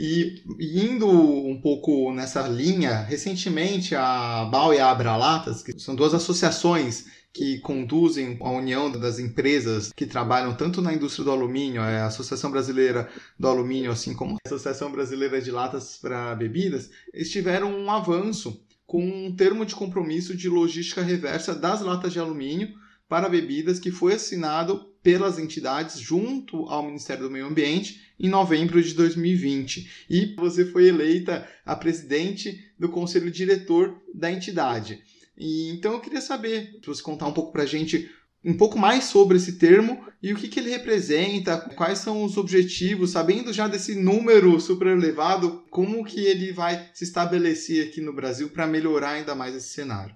E, 0.02 0.42
indo 0.58 1.06
um 1.06 1.60
pouco 1.60 2.10
nessa 2.10 2.48
linha, 2.48 3.02
recentemente 3.02 3.94
a 3.94 4.46
BAL 4.46 4.72
e 4.72 4.78
a 4.78 4.90
Abralatas, 4.90 5.62
que 5.62 5.78
são 5.78 5.94
duas 5.94 6.14
associações 6.14 7.04
que 7.34 7.58
conduzem 7.58 8.38
a 8.40 8.50
união 8.50 8.90
das 8.90 9.18
empresas 9.18 9.92
que 9.94 10.06
trabalham 10.06 10.54
tanto 10.54 10.80
na 10.80 10.94
indústria 10.94 11.26
do 11.26 11.30
alumínio, 11.30 11.82
é 11.82 12.00
a 12.00 12.06
Associação 12.06 12.50
Brasileira 12.50 13.10
do 13.38 13.46
Alumínio, 13.46 13.92
assim 13.92 14.14
como 14.14 14.36
a 14.36 14.48
Associação 14.48 14.90
Brasileira 14.90 15.38
de 15.38 15.50
Latas 15.50 15.98
para 15.98 16.34
Bebidas, 16.34 16.90
eles 17.12 17.30
tiveram 17.30 17.70
um 17.70 17.90
avanço 17.90 18.64
com 18.86 19.04
um 19.04 19.36
termo 19.36 19.66
de 19.66 19.74
compromisso 19.74 20.34
de 20.34 20.48
logística 20.48 21.02
reversa 21.02 21.54
das 21.54 21.82
latas 21.82 22.10
de 22.10 22.18
alumínio 22.18 22.72
para 23.06 23.28
bebidas 23.28 23.78
que 23.78 23.90
foi 23.90 24.14
assinado 24.14 24.89
pelas 25.02 25.38
entidades 25.38 25.98
junto 25.98 26.68
ao 26.68 26.84
Ministério 26.84 27.24
do 27.24 27.30
Meio 27.30 27.46
Ambiente 27.46 28.00
em 28.18 28.28
novembro 28.28 28.82
de 28.82 28.94
2020. 28.94 30.06
E 30.08 30.34
você 30.36 30.64
foi 30.64 30.88
eleita 30.88 31.48
a 31.64 31.74
presidente 31.74 32.72
do 32.78 32.88
conselho 32.88 33.30
diretor 33.30 34.00
da 34.14 34.30
entidade. 34.30 35.02
E, 35.36 35.70
então 35.70 35.92
eu 35.92 36.00
queria 36.00 36.20
saber, 36.20 36.78
se 36.80 36.86
você 36.86 37.02
contar 37.02 37.26
um 37.26 37.32
pouco 37.32 37.52
para 37.52 37.62
a 37.62 37.66
gente 37.66 38.10
um 38.44 38.56
pouco 38.56 38.78
mais 38.78 39.04
sobre 39.04 39.36
esse 39.36 39.58
termo 39.58 40.02
e 40.22 40.32
o 40.32 40.36
que, 40.36 40.48
que 40.48 40.60
ele 40.60 40.70
representa, 40.70 41.58
quais 41.76 41.98
são 41.98 42.24
os 42.24 42.36
objetivos, 42.36 43.10
sabendo 43.10 43.52
já 43.52 43.68
desse 43.68 43.94
número 43.94 44.58
super 44.60 44.88
elevado, 44.88 45.64
como 45.70 46.04
que 46.04 46.20
ele 46.20 46.52
vai 46.52 46.90
se 46.94 47.04
estabelecer 47.04 47.88
aqui 47.88 48.00
no 48.00 48.14
Brasil 48.14 48.48
para 48.50 48.66
melhorar 48.66 49.10
ainda 49.12 49.34
mais 49.34 49.54
esse 49.54 49.68
cenário. 49.68 50.14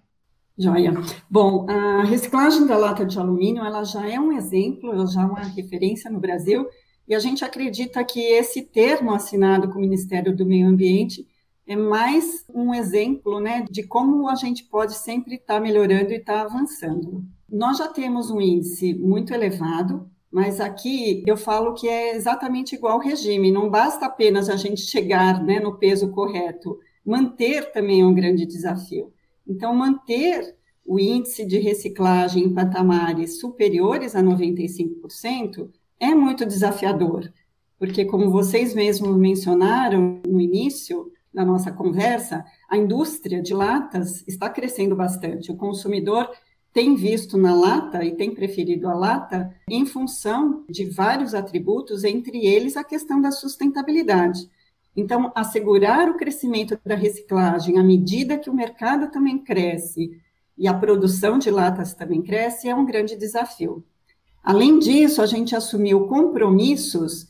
Joia. 0.57 0.93
Bom, 1.29 1.67
a 1.69 2.05
reciclagem 2.05 2.67
da 2.67 2.77
lata 2.77 3.05
de 3.05 3.19
alumínio, 3.19 3.65
ela 3.65 3.83
já 3.83 4.09
é 4.09 4.21
um 4.21 4.33
exemplo, 4.33 5.07
já 5.07 5.23
é 5.23 5.25
uma 5.25 5.41
referência 5.41 6.09
no 6.09 6.21
Brasil, 6.21 6.67
e 7.09 7.15
a 7.15 7.19
gente 7.19 7.45
acredita 7.45 8.05
que 8.05 8.21
esse 8.21 8.63
termo 8.63 9.13
assinado 9.13 9.69
com 9.69 9.79
o 9.79 9.81
Ministério 9.81 10.35
do 10.35 10.47
Meio 10.47 10.69
Ambiente 10.69 11.27
é 11.67 11.75
mais 11.75 12.45
um 12.55 12.73
exemplo 12.73 13.41
né, 13.41 13.65
de 13.69 13.83
como 13.83 14.29
a 14.29 14.37
gente 14.37 14.65
pode 14.65 14.95
sempre 14.95 15.35
estar 15.35 15.55
tá 15.55 15.61
melhorando 15.61 16.13
e 16.13 16.17
estar 16.17 16.35
tá 16.35 16.43
avançando. 16.43 17.25
Nós 17.51 17.79
já 17.79 17.89
temos 17.89 18.31
um 18.31 18.41
índice 18.41 18.95
muito 18.95 19.35
elevado, 19.35 20.09
mas 20.31 20.61
aqui 20.61 21.23
eu 21.27 21.37
falo 21.37 21.75
que 21.75 21.89
é 21.89 22.15
exatamente 22.15 22.75
igual 22.75 22.95
ao 22.95 23.01
regime, 23.01 23.51
não 23.51 23.69
basta 23.69 24.07
apenas 24.07 24.49
a 24.49 24.57
gente 24.57 24.83
chegar 24.83 25.43
né, 25.43 25.59
no 25.59 25.79
peso 25.79 26.11
correto, 26.11 26.79
manter 27.05 27.73
também 27.73 28.03
é 28.03 28.07
um 28.07 28.15
grande 28.15 28.47
desafio. 28.47 29.14
Então, 29.47 29.75
manter 29.75 30.57
o 30.87 30.99
índice 30.99 31.47
de 31.47 31.59
reciclagem 31.59 32.45
em 32.45 32.55
patamares 32.55 33.41
superiores 33.41 34.15
a 34.15 34.23
95% 34.23 35.71
é 35.99 36.15
muito 36.15 36.45
desafiador, 36.45 37.33
porque, 37.79 38.05
como 38.05 38.31
vocês 38.31 38.75
mesmos 38.75 39.17
mencionaram 39.17 40.21
no 40.27 40.41
início, 40.41 41.11
na 41.33 41.45
nossa 41.45 41.73
conversa, 41.73 42.45
a 42.69 42.77
indústria 42.77 43.43
de 43.43 43.53
latas 43.53 44.23
está 44.27 44.49
crescendo 44.49 44.95
bastante. 44.95 45.51
O 45.51 45.57
consumidor 45.57 46.31
tem 46.73 46.95
visto 46.95 47.37
na 47.37 47.55
lata 47.55 48.05
e 48.05 48.17
tem 48.17 48.35
preferido 48.35 48.89
a 48.89 48.95
lata 48.95 49.55
em 49.69 49.85
função 49.87 50.65
de 50.69 50.85
vários 50.85 51.35
atributos, 51.35 52.05
entre 52.05 52.47
eles 52.47 52.77
a 52.77 52.85
questão 52.85 53.21
da 53.21 53.31
sustentabilidade. 53.31 54.49
Então, 54.97 55.33
assegurar 55.35 56.09
o 56.09 56.17
crescimento 56.17 56.79
da 56.85 56.95
reciclagem 56.95 57.79
à 57.79 57.83
medida 57.83 58.39
que 58.39 58.49
o 58.49 58.55
mercado 58.55 59.11
também 59.11 59.39
cresce 59.39 60.21
e 60.57 60.69
a 60.69 60.75
produção 60.75 61.39
de 61.39 61.51
latas 61.51 61.95
também 61.95 62.23
cresce 62.23 62.69
é 62.69 62.75
um 62.75 62.87
grande 62.87 63.17
desafio. 63.17 63.85
Além 64.43 64.79
disso, 64.79 65.21
a 65.21 65.27
gente 65.27 65.57
assumiu 65.57 66.07
compromissos 66.07 67.27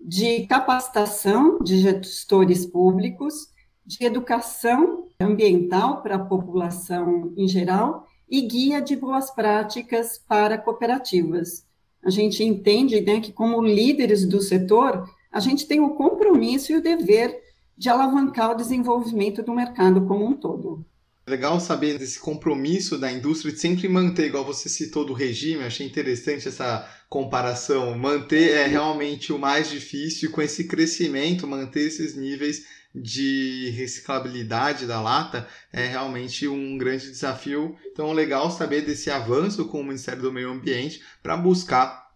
de 0.00 0.46
capacitação 0.46 1.58
de 1.60 1.78
gestores 1.78 2.66
públicos, 2.66 3.48
de 3.84 4.04
educação 4.04 5.06
ambiental 5.18 6.02
para 6.02 6.16
a 6.16 6.24
população 6.24 7.32
em 7.36 7.48
geral 7.48 8.06
e 8.28 8.42
guia 8.42 8.82
de 8.82 8.96
boas 8.96 9.30
práticas 9.30 10.18
para 10.18 10.58
cooperativas. 10.58 11.64
A 12.04 12.10
gente 12.10 12.44
entende 12.44 13.00
né, 13.00 13.20
que, 13.20 13.32
como 13.32 13.62
líderes 13.62 14.26
do 14.26 14.40
setor, 14.40 15.08
a 15.36 15.40
gente 15.40 15.66
tem 15.66 15.80
o 15.80 15.90
compromisso 15.90 16.72
e 16.72 16.76
o 16.76 16.82
dever 16.82 17.38
de 17.76 17.90
alavancar 17.90 18.52
o 18.52 18.56
desenvolvimento 18.56 19.42
do 19.42 19.54
mercado 19.54 20.06
como 20.06 20.24
um 20.24 20.32
todo. 20.32 20.82
Legal 21.28 21.60
saber 21.60 21.98
desse 21.98 22.18
compromisso 22.18 22.96
da 22.96 23.12
indústria 23.12 23.52
de 23.52 23.60
sempre 23.60 23.86
manter, 23.86 24.28
igual 24.28 24.46
você 24.46 24.66
citou 24.70 25.04
do 25.04 25.12
regime, 25.12 25.62
achei 25.62 25.86
interessante 25.86 26.48
essa 26.48 26.88
comparação. 27.06 27.98
Manter 27.98 28.52
é 28.52 28.66
realmente 28.66 29.30
o 29.30 29.38
mais 29.38 29.68
difícil, 29.68 30.30
com 30.30 30.40
esse 30.40 30.64
crescimento, 30.64 31.46
manter 31.46 31.80
esses 31.80 32.16
níveis 32.16 32.64
de 32.94 33.74
reciclabilidade 33.76 34.86
da 34.86 35.02
lata 35.02 35.46
é 35.70 35.86
realmente 35.86 36.48
um 36.48 36.78
grande 36.78 37.10
desafio. 37.10 37.76
Então, 37.92 38.10
legal 38.14 38.50
saber 38.50 38.86
desse 38.86 39.10
avanço 39.10 39.66
com 39.66 39.82
o 39.82 39.84
Ministério 39.84 40.22
do 40.22 40.32
Meio 40.32 40.50
Ambiente 40.50 41.02
para 41.22 41.36
buscar 41.36 42.06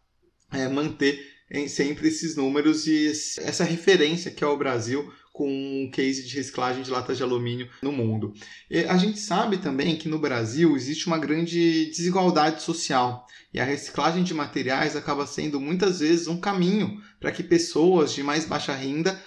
é, 0.53 0.67
manter 0.69 1.30
sempre 1.69 2.09
esses 2.09 2.37
números 2.37 2.87
e 2.87 3.09
essa 3.38 3.64
referência 3.64 4.30
que 4.30 4.45
é 4.45 4.47
o 4.47 4.57
Brasil 4.57 5.12
com 5.33 5.49
um 5.49 5.90
case 5.90 6.25
de 6.25 6.37
reciclagem 6.37 6.83
de 6.83 6.90
latas 6.90 7.16
de 7.16 7.23
alumínio 7.23 7.69
no 7.83 7.90
mundo. 7.90 8.35
E 8.71 8.80
a 8.80 8.97
gente 8.97 9.19
sabe 9.19 9.59
também 9.59 9.97
que 9.97 10.09
no 10.09 10.19
Brasil 10.19 10.76
existe 10.76 11.07
uma 11.07 11.19
grande 11.19 11.87
desigualdade 11.87 12.62
social 12.62 13.26
e 13.52 13.59
a 13.59 13.64
reciclagem 13.64 14.23
de 14.23 14.35
materiais 14.35 14.97
acaba 14.97 15.26
sendo 15.26 15.61
muitas 15.61 16.00
vezes 16.00 16.28
um 16.28 16.38
caminho 16.38 17.00
para 17.19 17.33
que 17.33 17.42
pessoas 17.42 18.12
de 18.12 18.23
mais 18.23 18.45
baixa 18.45 18.75
renda 18.75 19.21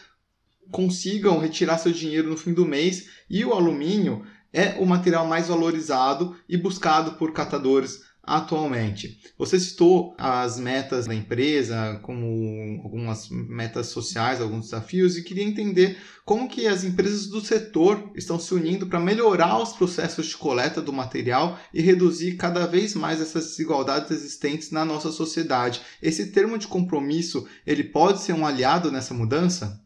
consigam 0.72 1.40
retirar 1.40 1.78
seu 1.78 1.92
dinheiro 1.92 2.30
no 2.30 2.38
fim 2.38 2.54
do 2.54 2.66
mês 2.66 3.08
e 3.30 3.44
o 3.44 3.54
alumínio 3.54 4.26
é 4.54 4.76
o 4.80 4.86
material 4.86 5.26
mais 5.26 5.48
valorizado 5.48 6.38
e 6.48 6.56
buscado 6.56 7.14
por 7.14 7.34
catadores 7.34 8.02
atualmente. 8.24 9.20
Você 9.38 9.60
citou 9.60 10.16
as 10.18 10.58
metas 10.58 11.06
da 11.06 11.14
empresa, 11.14 12.00
como 12.02 12.82
algumas 12.82 13.30
metas 13.30 13.88
sociais, 13.88 14.40
alguns 14.40 14.66
desafios, 14.66 15.18
e 15.18 15.24
queria 15.24 15.44
entender 15.44 15.98
como 16.26 16.48
que 16.48 16.66
as 16.66 16.86
empresas 16.86 17.28
do 17.28 17.42
setor 17.42 18.12
estão 18.16 18.40
se 18.40 18.54
unindo 18.54 18.88
para 18.88 19.00
melhorar 19.00 19.62
os 19.62 19.74
processos 19.74 20.28
de 20.28 20.38
coleta 20.38 20.82
do 20.82 20.94
material 20.94 21.60
e 21.74 21.82
reduzir 21.82 22.38
cada 22.38 22.66
vez 22.66 22.96
mais 22.96 23.20
essas 23.20 23.48
desigualdades 23.48 24.12
existentes 24.12 24.72
na 24.72 24.86
nossa 24.86 25.12
sociedade. 25.12 25.82
Esse 26.02 26.32
termo 26.32 26.58
de 26.58 26.68
compromisso, 26.68 27.46
ele 27.68 27.84
pode 27.84 28.22
ser 28.22 28.32
um 28.32 28.46
aliado 28.46 28.90
nessa 28.90 29.14
mudança? 29.14 29.83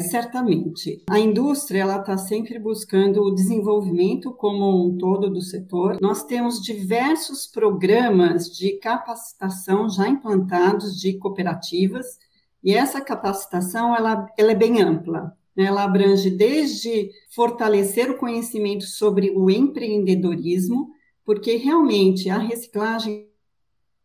Certamente. 0.00 1.02
A 1.08 1.20
indústria 1.20 1.82
ela 1.82 2.00
está 2.00 2.18
sempre 2.18 2.58
buscando 2.58 3.22
o 3.22 3.34
desenvolvimento 3.34 4.32
como 4.32 4.86
um 4.86 4.98
todo 4.98 5.30
do 5.30 5.40
setor. 5.40 5.98
Nós 6.00 6.24
temos 6.24 6.60
diversos 6.60 7.46
programas 7.46 8.50
de 8.50 8.72
capacitação 8.78 9.88
já 9.88 10.08
implantados 10.08 11.00
de 11.00 11.16
cooperativas 11.16 12.18
e 12.62 12.74
essa 12.74 13.00
capacitação 13.00 13.94
ela, 13.94 14.26
ela 14.36 14.50
é 14.50 14.54
bem 14.54 14.82
ampla. 14.82 15.36
Né? 15.56 15.64
Ela 15.64 15.84
abrange 15.84 16.28
desde 16.28 17.10
fortalecer 17.30 18.10
o 18.10 18.16
conhecimento 18.18 18.84
sobre 18.84 19.30
o 19.30 19.48
empreendedorismo, 19.48 20.90
porque 21.24 21.56
realmente 21.56 22.28
a 22.28 22.38
reciclagem 22.38 23.28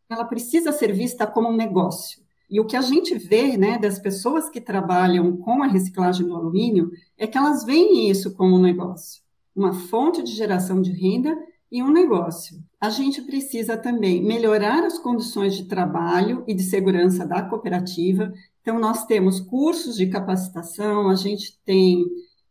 ela 0.08 0.26
precisa 0.26 0.72
ser 0.72 0.94
vista 0.94 1.26
como 1.26 1.50
um 1.50 1.56
negócio. 1.56 2.22
E 2.50 2.60
o 2.60 2.66
que 2.66 2.76
a 2.76 2.82
gente 2.82 3.16
vê 3.16 3.56
né, 3.58 3.78
das 3.78 4.00
pessoas 4.00 4.50
que 4.50 4.60
trabalham 4.60 5.38
com 5.38 5.62
a 5.62 5.68
reciclagem 5.68 6.26
do 6.26 6.36
alumínio 6.36 6.92
é 7.18 7.28
que 7.28 7.38
elas 7.38 7.64
veem 7.64 8.10
isso 8.10 8.34
como 8.34 8.56
um 8.56 8.62
negócio, 8.62 9.22
uma 9.56 9.74
fonte 9.74 10.24
de 10.24 10.32
geração 10.32 10.82
de 10.82 10.92
renda 10.92 11.38
e 11.72 11.84
um 11.84 11.92
negócio. 11.92 12.58
A 12.82 12.90
gente 12.90 13.22
precisa 13.22 13.78
também 13.78 14.24
melhorar 14.24 14.84
as 14.84 14.98
condições 14.98 15.56
de 15.56 15.66
trabalho 15.66 16.44
e 16.48 16.54
de 16.54 16.64
segurança 16.64 17.26
da 17.26 17.44
cooperativa. 17.44 18.34
Então, 18.62 18.80
nós 18.80 19.06
temos 19.06 19.40
cursos 19.40 19.96
de 19.96 20.08
capacitação, 20.08 21.10
a 21.10 21.16
gente 21.16 21.60
tem 21.64 22.06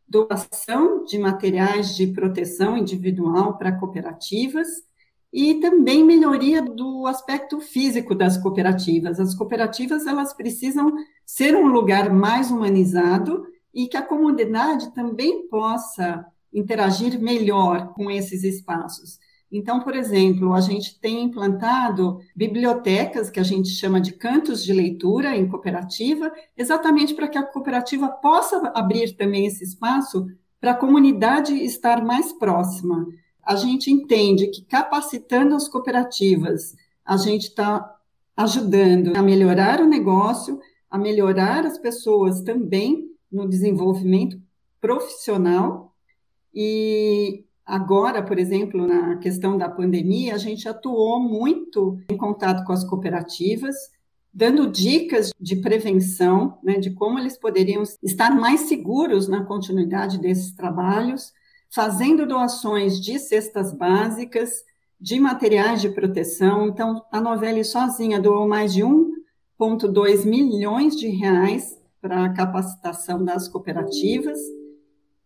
doação 0.07 1.05
de 1.05 1.19
materiais 1.19 1.97
de 1.97 2.07
proteção 2.07 2.77
individual 2.77 3.59
para 3.59 3.73
cooperativas 3.73 4.69
e 5.33 5.57
também 5.57 6.05
melhoria 6.05 6.63
do 6.63 7.07
aspecto 7.07 7.61
físico 7.61 8.15
das 8.15 8.37
cooperativas. 8.39 9.21
As 9.21 9.35
cooperativas 9.35 10.07
elas 10.07 10.33
precisam 10.33 10.93
ser 11.25 11.55
um 11.55 11.67
lugar 11.67 12.11
mais 12.11 12.51
humanizado 12.51 13.47
e 13.75 13.87
que 13.87 13.97
a 13.97 14.03
comunidade 14.03 14.93
também 14.95 15.47
possa 15.49 16.25
interagir 16.53 17.21
melhor 17.21 17.93
com 17.93 18.11
esses 18.11 18.43
espaços. 18.43 19.19
Então, 19.51 19.81
por 19.81 19.95
exemplo, 19.95 20.53
a 20.53 20.61
gente 20.61 20.99
tem 21.01 21.23
implantado 21.23 22.21
bibliotecas 22.37 23.31
que 23.31 23.41
a 23.41 23.43
gente 23.43 23.69
chama 23.69 24.01
de 24.01 24.13
cantos 24.13 24.63
de 24.63 24.73
leitura 24.73 25.37
em 25.37 25.49
cooperativa, 25.49 26.31
exatamente 26.57 27.15
para 27.15 27.29
que 27.29 27.39
a 27.39 27.43
cooperativa 27.43 28.09
possa 28.09 28.71
abrir 28.75 29.17
também 29.17 29.47
esse 29.47 29.65
espaço 29.65 30.27
para 30.61 30.73
a 30.73 30.77
comunidade 30.77 31.55
estar 31.55 32.05
mais 32.05 32.33
próxima. 32.33 33.07
A 33.49 33.57
gente 33.57 33.91
entende 33.91 34.49
que 34.49 34.63
capacitando 34.63 35.55
as 35.55 35.67
cooperativas, 35.69 36.77
a 37.03 37.17
gente 37.17 37.45
está 37.45 37.97
ajudando 38.37 39.17
a 39.17 39.23
melhorar 39.23 39.81
o 39.81 39.87
negócio, 39.87 40.61
a 40.91 40.99
melhorar 40.99 41.65
as 41.65 41.79
pessoas 41.79 42.43
também 42.43 43.11
no 43.33 43.49
desenvolvimento 43.49 44.39
profissional. 44.81 45.95
E 46.53 47.45
Agora, 47.69 48.23
por 48.23 48.39
exemplo, 48.39 48.87
na 48.87 49.17
questão 49.19 49.59
da 49.59 49.69
pandemia, 49.69 50.35
a 50.35 50.39
gente 50.39 50.67
atuou 50.67 51.21
muito 51.21 52.01
em 52.11 52.17
contato 52.17 52.65
com 52.65 52.73
as 52.73 52.83
cooperativas, 52.83 53.77
dando 54.33 54.71
dicas 54.71 55.33
de 55.39 55.57
prevenção, 55.57 56.59
né, 56.63 56.79
de 56.79 56.91
como 56.93 57.19
eles 57.19 57.37
poderiam 57.37 57.83
estar 58.03 58.31
mais 58.31 58.61
seguros 58.61 59.29
na 59.29 59.45
continuidade 59.45 60.19
desses 60.19 60.55
trabalhos, 60.55 61.35
fazendo 61.71 62.27
doações 62.27 63.01
de 63.01 63.19
cestas 63.19 63.73
básicas, 63.73 64.51
de 65.01 65.21
materiais 65.21 65.81
de 65.81 65.91
proteção. 65.91 66.69
Então, 66.69 67.05
a 67.13 67.21
Novelli 67.21 67.65
sozinha 67.65 68.21
doou 68.21 68.49
mais 68.49 68.73
de 68.73 68.83
1,2 68.83 70.25
milhões 70.25 70.97
de 70.97 71.09
reais 71.09 71.79
para 72.01 72.25
a 72.25 72.33
capacitação 72.33 73.25
das 73.25 73.49
cooperativas. 73.49 74.39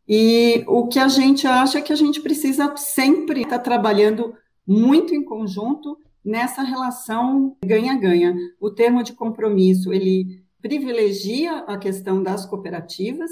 E 0.06 0.64
o 0.66 0.88
que 0.88 0.99
a 0.99 1.08
gente 1.08 1.46
acha 1.46 1.78
é 1.78 1.82
que 1.82 1.92
a 1.92 1.96
gente 1.96 2.20
precisa 2.20 2.75
sempre 2.76 3.42
estar 3.42 3.61
trabalhando 3.61 4.34
muito 4.66 5.14
em 5.14 5.25
conjunto 5.25 5.96
nessa 6.25 6.62
relação 6.62 7.56
ganha-ganha. 7.64 8.34
O 8.61 8.70
termo 8.70 9.02
de 9.02 9.12
compromisso, 9.12 9.92
ele 9.92 10.42
privilegia 10.61 11.58
a 11.61 11.76
questão 11.76 12.22
das 12.22 12.46
cooperativas, 12.46 13.30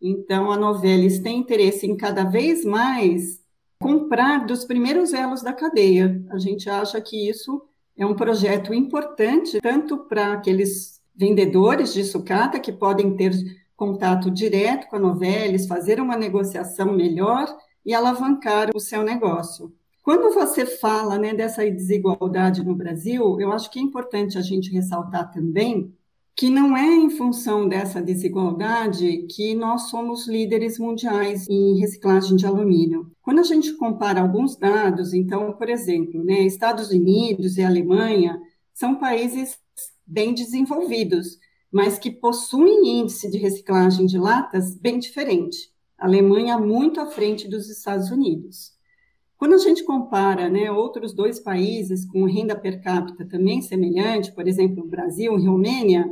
então 0.00 0.50
a 0.50 0.56
Novelis 0.56 1.18
tem 1.18 1.38
interesse 1.38 1.86
em 1.86 1.96
cada 1.96 2.24
vez 2.24 2.64
mais 2.64 3.40
comprar 3.80 4.46
dos 4.46 4.64
primeiros 4.64 5.12
elos 5.12 5.42
da 5.42 5.52
cadeia. 5.52 6.22
A 6.30 6.38
gente 6.38 6.68
acha 6.68 7.00
que 7.00 7.28
isso 7.28 7.62
é 7.96 8.04
um 8.06 8.14
projeto 8.14 8.72
importante, 8.72 9.60
tanto 9.60 9.98
para 9.98 10.32
aqueles 10.32 11.00
vendedores 11.14 11.92
de 11.92 12.04
sucata 12.04 12.58
que 12.58 12.72
podem 12.72 13.16
ter 13.16 13.32
contato 13.76 14.30
direto 14.30 14.88
com 14.88 14.96
a 14.96 14.98
Novelis, 14.98 15.66
fazer 15.66 16.00
uma 16.00 16.16
negociação 16.16 16.92
melhor 16.92 17.46
e 17.84 17.94
alavancar 17.94 18.70
o 18.74 18.80
seu 18.80 19.02
negócio. 19.02 19.72
Quando 20.02 20.32
você 20.34 20.64
fala 20.64 21.18
né, 21.18 21.34
dessa 21.34 21.62
desigualdade 21.70 22.64
no 22.64 22.74
Brasil, 22.74 23.40
eu 23.40 23.52
acho 23.52 23.70
que 23.70 23.78
é 23.78 23.82
importante 23.82 24.38
a 24.38 24.42
gente 24.42 24.72
ressaltar 24.72 25.30
também 25.30 25.94
que 26.40 26.48
não 26.48 26.74
é 26.74 26.96
em 26.96 27.10
função 27.10 27.68
dessa 27.68 28.00
desigualdade 28.00 29.26
que 29.28 29.54
nós 29.54 29.90
somos 29.90 30.26
líderes 30.26 30.78
mundiais 30.78 31.46
em 31.46 31.78
reciclagem 31.78 32.34
de 32.34 32.46
alumínio. 32.46 33.12
Quando 33.20 33.40
a 33.40 33.42
gente 33.42 33.74
compara 33.74 34.22
alguns 34.22 34.56
dados, 34.56 35.12
então, 35.12 35.52
por 35.52 35.68
exemplo, 35.68 36.24
né, 36.24 36.40
Estados 36.40 36.88
Unidos 36.88 37.58
e 37.58 37.62
Alemanha 37.62 38.40
são 38.72 38.94
países 38.94 39.58
bem 40.06 40.32
desenvolvidos, 40.32 41.38
mas 41.70 41.98
que 41.98 42.10
possuem 42.10 43.00
índice 43.00 43.30
de 43.30 43.36
reciclagem 43.36 44.06
de 44.06 44.16
latas 44.16 44.74
bem 44.74 44.98
diferente. 44.98 45.70
A 45.98 46.06
Alemanha 46.06 46.56
muito 46.56 47.02
à 47.02 47.06
frente 47.06 47.46
dos 47.50 47.68
Estados 47.68 48.10
Unidos. 48.10 48.72
Quando 49.36 49.56
a 49.56 49.58
gente 49.58 49.84
compara 49.84 50.48
né, 50.48 50.72
outros 50.72 51.12
dois 51.12 51.38
países 51.38 52.06
com 52.06 52.24
renda 52.24 52.56
per 52.56 52.80
capita 52.80 53.26
também 53.26 53.60
semelhante, 53.60 54.32
por 54.32 54.48
exemplo, 54.48 54.88
Brasil 54.88 55.38
e 55.38 55.46
Romênia, 55.46 56.10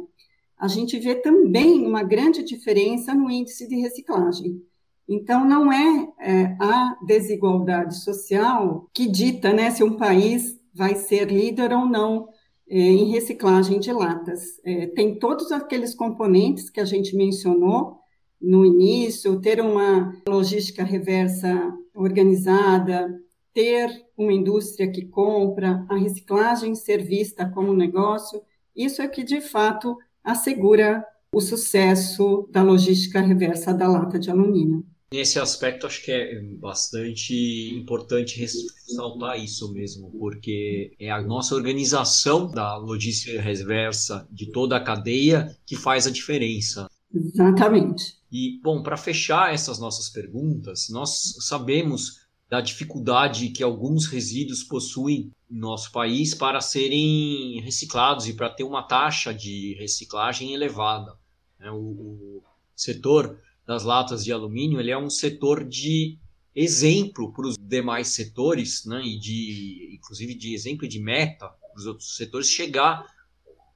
a 0.59 0.67
gente 0.67 0.99
vê 0.99 1.15
também 1.15 1.87
uma 1.87 2.03
grande 2.03 2.43
diferença 2.43 3.15
no 3.15 3.31
índice 3.31 3.69
de 3.69 3.77
reciclagem. 3.77 4.61
Então, 5.09 5.45
não 5.45 5.73
é, 5.73 6.09
é 6.21 6.57
a 6.61 6.99
desigualdade 7.07 7.97
social 8.03 8.87
que 8.93 9.07
dita 9.07 9.53
né, 9.53 9.71
se 9.71 9.83
um 9.83 9.97
país 9.97 10.59
vai 10.75 10.95
ser 10.95 11.31
líder 11.31 11.73
ou 11.73 11.87
não 11.87 12.29
é, 12.69 12.79
em 12.79 13.11
reciclagem 13.11 13.81
de 13.81 13.93
latas. 13.93 14.61
É, 14.65 14.87
tem 14.89 15.19
todos 15.19 15.51
aqueles 15.51 15.95
componentes 15.95 16.69
que 16.69 16.81
a 16.81 16.85
gente 16.85 17.17
mencionou 17.17 17.99
no 18.41 18.65
início, 18.65 19.41
ter 19.41 19.61
uma 19.61 20.15
logística 20.29 20.85
reversa 20.85 21.73
organizada, 21.95 23.09
ter 23.55 23.91
uma 24.17 24.33
indústria 24.33 24.91
que 24.91 25.07
compra, 25.07 25.85
a 25.89 25.97
reciclagem 25.97 26.75
ser 26.75 27.03
vista 27.03 27.49
como 27.49 27.73
negócio, 27.73 28.41
isso 28.77 29.03
é 29.03 29.09
que 29.09 29.25
de 29.25 29.41
fato 29.41 29.97
assegura 30.29 31.05
o 31.33 31.41
sucesso 31.41 32.49
da 32.51 32.63
logística 32.63 33.21
reversa 33.21 33.73
da 33.73 33.89
lata 33.89 34.19
de 34.19 34.31
alumínio. 34.31 34.85
Nesse 35.11 35.39
aspecto, 35.39 35.87
acho 35.87 36.05
que 36.05 36.13
é 36.13 36.39
bastante 36.61 37.73
importante 37.75 38.39
ressaltar 38.39 39.43
isso 39.43 39.73
mesmo, 39.73 40.11
porque 40.11 40.93
é 41.01 41.11
a 41.11 41.23
nossa 41.23 41.55
organização 41.55 42.51
da 42.51 42.77
logística 42.77 43.41
reversa 43.41 44.29
de 44.31 44.53
toda 44.53 44.77
a 44.77 44.85
cadeia 44.85 45.57
que 45.65 45.77
faz 45.77 46.07
a 46.07 46.11
diferença. 46.11 46.91
Exatamente. 47.15 48.19
E, 48.31 48.61
bom, 48.63 48.83
para 48.83 48.99
fechar 48.99 49.55
essas 49.55 49.79
nossas 49.79 50.11
perguntas, 50.11 50.89
nós 50.91 51.37
sabemos 51.41 52.28
da 52.49 52.61
dificuldade 52.61 53.51
que 53.51 53.63
alguns 53.63 54.07
resíduos 54.07 54.63
possuem 54.63 55.31
em 55.51 55.59
nosso 55.59 55.93
país 55.93 56.35
para 56.35 56.61
serem 56.61 57.61
reciclados 57.61 58.27
e 58.27 58.33
para 58.33 58.49
ter 58.49 58.65
uma 58.65 58.83
taxa 58.83 59.35
de 59.35 59.75
reciclagem 59.75 60.55
elevada. 60.55 61.17
Né? 61.59 61.71
O, 61.71 62.43
setor 62.79 63.41
das 63.67 63.83
latas 63.83 64.25
de 64.25 64.33
alumínio, 64.33 64.81
ele 64.81 64.91
é 64.91 64.97
um 64.97 65.11
setor 65.11 65.65
de 65.65 66.17
exemplo 66.55 67.33
para 67.33 67.47
os 67.47 67.57
demais 67.59 68.09
setores, 68.09 68.85
né, 68.87 69.03
e 69.05 69.19
de, 69.19 69.91
inclusive 69.95 70.35
de 70.35 70.55
exemplo 70.55 70.89
de 70.89 70.99
meta 71.01 71.49
para 71.49 71.77
os 71.77 71.87
outros 71.87 72.17
setores, 72.17 72.49
chegar 72.49 73.05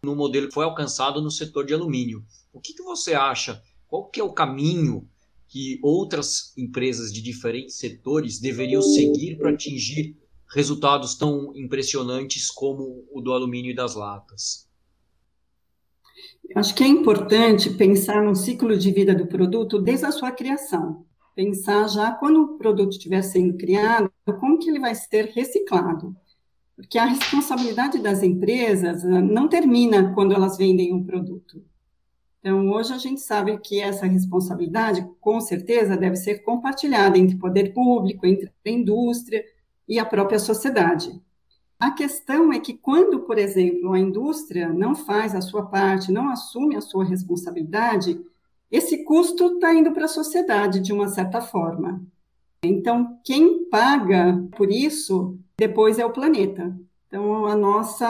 no 0.02 0.16
modelo 0.16 0.48
que 0.48 0.54
foi 0.54 0.64
alcançado 0.64 1.20
no 1.20 1.30
setor 1.30 1.66
de 1.66 1.74
alumínio. 1.74 2.24
O 2.52 2.60
que, 2.60 2.72
que 2.72 2.82
você 2.82 3.12
acha? 3.12 3.62
Qual 3.86 4.08
que 4.08 4.20
é 4.20 4.24
o 4.24 4.32
caminho 4.32 5.08
que 5.52 5.78
outras 5.82 6.54
empresas 6.56 7.12
de 7.12 7.20
diferentes 7.20 7.76
setores 7.76 8.40
deveriam 8.40 8.80
seguir 8.80 9.36
para 9.36 9.50
atingir 9.50 10.16
resultados 10.48 11.14
tão 11.14 11.54
impressionantes 11.54 12.50
como 12.50 13.04
o 13.12 13.20
do 13.20 13.34
alumínio 13.34 13.70
e 13.70 13.74
das 13.74 13.94
latas? 13.94 14.66
Acho 16.56 16.74
que 16.74 16.82
é 16.82 16.88
importante 16.88 17.68
pensar 17.68 18.24
no 18.24 18.34
ciclo 18.34 18.78
de 18.78 18.90
vida 18.90 19.14
do 19.14 19.26
produto 19.26 19.78
desde 19.78 20.06
a 20.06 20.10
sua 20.12 20.32
criação. 20.32 21.04
Pensar 21.36 21.86
já 21.86 22.12
quando 22.12 22.42
o 22.42 22.56
produto 22.56 22.92
estiver 22.92 23.20
sendo 23.20 23.56
criado, 23.58 24.10
como 24.40 24.58
que 24.58 24.70
ele 24.70 24.80
vai 24.80 24.94
ser 24.94 25.32
reciclado. 25.34 26.16
Porque 26.74 26.98
a 26.98 27.04
responsabilidade 27.04 27.98
das 27.98 28.22
empresas 28.22 29.04
ah, 29.04 29.20
não 29.20 29.48
termina 29.48 30.14
quando 30.14 30.32
elas 30.32 30.56
vendem 30.56 30.94
um 30.94 31.04
produto. 31.04 31.62
Então, 32.42 32.68
hoje 32.72 32.92
a 32.92 32.98
gente 32.98 33.20
sabe 33.20 33.56
que 33.58 33.80
essa 33.80 34.04
responsabilidade, 34.04 35.08
com 35.20 35.40
certeza, 35.40 35.96
deve 35.96 36.16
ser 36.16 36.40
compartilhada 36.40 37.16
entre 37.16 37.36
o 37.36 37.38
poder 37.38 37.72
público, 37.72 38.26
entre 38.26 38.50
a 38.66 38.68
indústria 38.68 39.44
e 39.88 39.96
a 39.96 40.04
própria 40.04 40.40
sociedade. 40.40 41.22
A 41.78 41.92
questão 41.92 42.52
é 42.52 42.58
que 42.58 42.74
quando, 42.74 43.20
por 43.20 43.38
exemplo, 43.38 43.92
a 43.92 43.98
indústria 43.98 44.68
não 44.72 44.96
faz 44.96 45.36
a 45.36 45.40
sua 45.40 45.66
parte, 45.66 46.10
não 46.10 46.30
assume 46.30 46.74
a 46.74 46.80
sua 46.80 47.04
responsabilidade, 47.04 48.20
esse 48.72 49.04
custo 49.04 49.54
está 49.54 49.72
indo 49.72 49.92
para 49.92 50.06
a 50.06 50.08
sociedade 50.08 50.80
de 50.80 50.92
uma 50.92 51.06
certa 51.08 51.40
forma. 51.40 52.02
Então, 52.64 53.20
quem 53.24 53.68
paga 53.68 54.44
por 54.56 54.68
isso 54.68 55.38
depois 55.56 55.96
é 55.96 56.04
o 56.04 56.12
planeta. 56.12 56.76
Então, 57.06 57.46
a 57.46 57.54
nossa, 57.54 58.08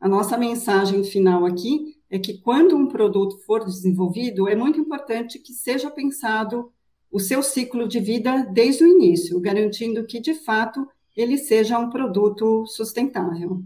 a 0.00 0.08
nossa 0.08 0.36
mensagem 0.36 1.04
final 1.04 1.46
aqui 1.46 1.97
é 2.10 2.18
que 2.18 2.38
quando 2.38 2.76
um 2.76 2.86
produto 2.86 3.38
for 3.38 3.64
desenvolvido, 3.64 4.48
é 4.48 4.54
muito 4.54 4.80
importante 4.80 5.38
que 5.38 5.52
seja 5.52 5.90
pensado 5.90 6.72
o 7.10 7.18
seu 7.18 7.42
ciclo 7.42 7.88
de 7.88 8.00
vida 8.00 8.44
desde 8.52 8.84
o 8.84 8.86
início, 8.86 9.40
garantindo 9.40 10.04
que, 10.04 10.20
de 10.20 10.34
fato, 10.34 10.86
ele 11.16 11.36
seja 11.36 11.78
um 11.78 11.90
produto 11.90 12.66
sustentável. 12.66 13.62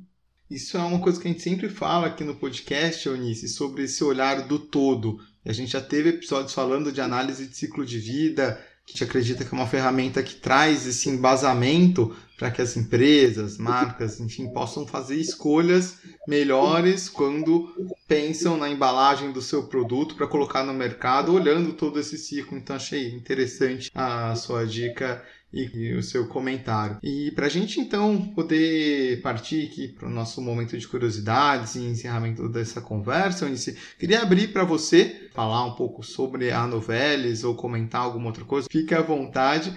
Isso 0.50 0.76
é 0.76 0.80
uma 0.80 1.00
coisa 1.00 1.20
que 1.20 1.28
a 1.28 1.30
gente 1.30 1.42
sempre 1.42 1.68
fala 1.68 2.08
aqui 2.08 2.24
no 2.24 2.34
podcast, 2.34 3.08
Eunice, 3.08 3.48
sobre 3.48 3.84
esse 3.84 4.04
olhar 4.04 4.46
do 4.46 4.58
todo. 4.58 5.18
A 5.44 5.52
gente 5.52 5.72
já 5.72 5.80
teve 5.80 6.10
episódios 6.10 6.52
falando 6.52 6.92
de 6.92 7.00
análise 7.00 7.46
de 7.46 7.56
ciclo 7.56 7.86
de 7.86 7.98
vida, 7.98 8.60
que 8.84 8.92
a 8.92 8.92
gente 8.92 9.04
acredita 9.04 9.44
que 9.44 9.54
é 9.54 9.58
uma 9.58 9.66
ferramenta 9.66 10.22
que 10.22 10.34
traz 10.34 10.86
esse 10.86 11.08
embasamento 11.08 12.14
para 12.42 12.50
que 12.50 12.60
as 12.60 12.76
empresas, 12.76 13.56
marcas, 13.56 14.18
enfim, 14.18 14.52
possam 14.52 14.84
fazer 14.84 15.14
escolhas 15.14 15.98
melhores 16.26 17.08
quando 17.08 17.72
pensam 18.08 18.56
na 18.56 18.68
embalagem 18.68 19.30
do 19.30 19.40
seu 19.40 19.68
produto 19.68 20.16
para 20.16 20.26
colocar 20.26 20.64
no 20.64 20.74
mercado, 20.74 21.32
olhando 21.32 21.74
todo 21.74 22.00
esse 22.00 22.18
ciclo. 22.18 22.58
Então, 22.58 22.74
achei 22.74 23.14
interessante 23.14 23.92
a 23.94 24.34
sua 24.34 24.66
dica 24.66 25.22
e 25.52 25.92
o 25.94 26.02
seu 26.02 26.26
comentário. 26.26 26.98
E 27.02 27.30
para 27.32 27.46
a 27.46 27.48
gente 27.48 27.78
então 27.78 28.32
poder 28.34 29.20
partir 29.20 29.66
aqui 29.66 29.88
para 29.88 30.08
o 30.08 30.10
nosso 30.10 30.40
momento 30.40 30.76
de 30.76 30.88
curiosidades 30.88 31.76
e 31.76 31.84
encerramento 31.84 32.48
dessa 32.48 32.80
conversa, 32.80 33.44
Eunice, 33.44 33.76
queria 33.98 34.22
abrir 34.22 34.48
para 34.48 34.64
você 34.64 35.28
falar 35.32 35.64
um 35.66 35.74
pouco 35.74 36.02
sobre 36.02 36.50
a 36.50 36.66
Novelis 36.66 37.44
ou 37.44 37.54
comentar 37.54 38.00
alguma 38.00 38.26
outra 38.26 38.44
coisa. 38.44 38.66
Fique 38.70 38.94
à 38.94 39.02
vontade. 39.02 39.72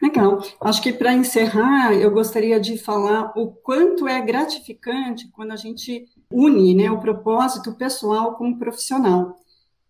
Legal. 0.00 0.42
Acho 0.60 0.82
que 0.82 0.92
para 0.92 1.14
encerrar, 1.14 1.94
eu 1.94 2.10
gostaria 2.10 2.60
de 2.60 2.76
falar 2.76 3.32
o 3.36 3.48
quanto 3.48 4.06
é 4.06 4.20
gratificante 4.20 5.28
quando 5.32 5.52
a 5.52 5.56
gente 5.56 6.06
une 6.30 6.74
né, 6.74 6.90
o 6.90 7.00
propósito 7.00 7.74
pessoal 7.74 8.34
com 8.34 8.50
o 8.50 8.58
profissional. 8.58 9.36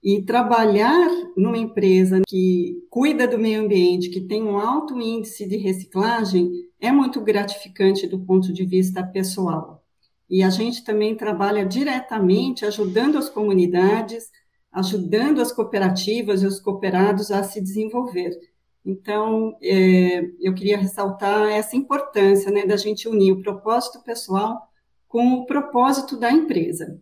E 0.03 0.23
trabalhar 0.23 1.09
numa 1.37 1.59
empresa 1.59 2.21
que 2.29 2.87
cuida 2.88 3.27
do 3.27 3.38
meio 3.38 3.62
ambiente, 3.62 4.09
que 4.09 4.21
tem 4.21 4.42
um 4.42 4.57
alto 4.57 5.01
índice 5.01 5.49
de 5.49 5.57
reciclagem, 5.57 6.53
é 6.81 6.92
muito 6.92 7.21
gratificante 7.21 8.07
do 8.07 8.21
ponto 8.21 8.53
de 8.53 8.64
vista 8.64 9.03
pessoal. 9.03 9.83
E 10.31 10.42
a 10.42 10.51
gente 10.51 10.85
também 10.85 11.16
trabalha 11.16 11.64
diretamente 11.64 12.64
ajudando 12.64 13.19
as 13.19 13.29
comunidades, 13.29 14.31
ajudando 14.71 15.40
as 15.40 15.51
cooperativas 15.51 16.42
e 16.42 16.47
os 16.47 16.61
cooperados 16.61 17.31
a 17.33 17.42
se 17.42 17.61
desenvolver. 17.61 18.38
Então, 18.87 19.59
é, 19.61 20.20
eu 20.40 20.55
queria 20.55 20.79
ressaltar 20.79 21.51
essa 21.51 21.75
importância 21.75 22.53
né, 22.53 22.64
da 22.64 22.77
gente 22.77 23.09
unir 23.09 23.33
o 23.33 23.42
propósito 23.42 24.01
pessoal 24.05 24.70
com 25.09 25.40
o 25.40 25.44
propósito 25.44 26.16
da 26.16 26.31
empresa. 26.31 27.01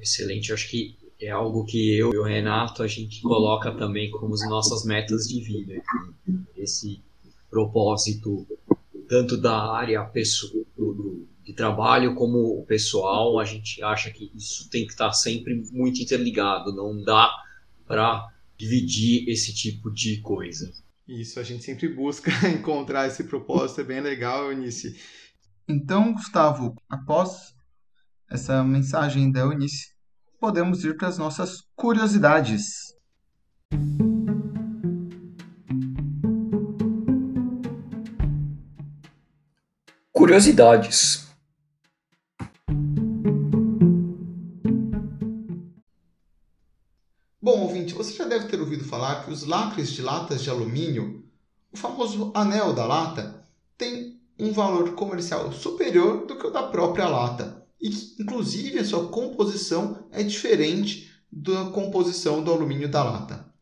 Excelente, 0.00 0.50
acho 0.50 0.70
que 0.70 0.96
é 1.20 1.28
algo 1.28 1.66
que 1.66 1.98
eu 1.98 2.14
e 2.14 2.18
o 2.18 2.22
Renato 2.22 2.82
a 2.82 2.86
gente 2.86 3.20
coloca 3.20 3.72
também 3.72 4.10
como 4.10 4.32
as 4.32 4.48
nossas 4.48 4.86
metas 4.86 5.28
de 5.28 5.42
vida. 5.42 5.82
Esse 6.56 7.02
propósito, 7.50 8.46
tanto 9.06 9.36
da 9.36 9.70
área 9.72 10.02
pessoal, 10.04 10.64
de 11.44 11.52
trabalho 11.52 12.14
como 12.14 12.64
pessoal, 12.64 13.38
a 13.38 13.44
gente 13.44 13.82
acha 13.82 14.10
que 14.10 14.30
isso 14.34 14.70
tem 14.70 14.86
que 14.86 14.92
estar 14.92 15.12
sempre 15.12 15.62
muito 15.72 16.00
interligado, 16.00 16.74
não 16.74 17.02
dá 17.02 17.34
para 17.86 18.28
dividir 18.58 19.28
esse 19.28 19.54
tipo 19.54 19.90
de 19.90 20.20
coisa. 20.20 20.70
Isso, 21.06 21.38
a 21.40 21.42
gente 21.42 21.64
sempre 21.64 21.88
busca 21.88 22.30
encontrar 22.50 23.06
esse 23.06 23.24
propósito, 23.24 23.80
é 23.80 23.84
bem 23.84 24.00
legal, 24.00 24.50
Eunice. 24.50 24.98
Então, 25.66 26.12
Gustavo, 26.12 26.74
após 26.88 27.54
essa 28.30 28.62
mensagem 28.64 29.30
da 29.30 29.40
Eunice, 29.40 29.92
podemos 30.40 30.84
ir 30.84 30.96
para 30.96 31.08
as 31.08 31.16
nossas 31.16 31.62
curiosidades. 31.76 32.94
Curiosidades. 40.12 41.27
Deve 48.38 48.48
ter 48.48 48.60
ouvido 48.60 48.84
falar 48.84 49.24
que 49.24 49.32
os 49.32 49.44
lacres 49.44 49.90
de 49.90 50.00
latas 50.00 50.42
de 50.42 50.50
alumínio, 50.50 51.24
o 51.72 51.76
famoso 51.76 52.30
anel 52.34 52.72
da 52.72 52.86
lata, 52.86 53.44
tem 53.76 54.20
um 54.38 54.52
valor 54.52 54.92
comercial 54.94 55.52
superior 55.52 56.26
do 56.26 56.36
que 56.36 56.46
o 56.46 56.50
da 56.50 56.62
própria 56.62 57.08
lata 57.08 57.66
e 57.80 57.90
que, 57.90 58.22
inclusive, 58.22 58.78
a 58.78 58.84
sua 58.84 59.08
composição 59.08 60.06
é 60.12 60.22
diferente 60.22 61.10
da 61.30 61.66
composição 61.66 62.42
do 62.42 62.52
alumínio 62.52 62.88
da 62.88 63.02
lata. 63.02 63.52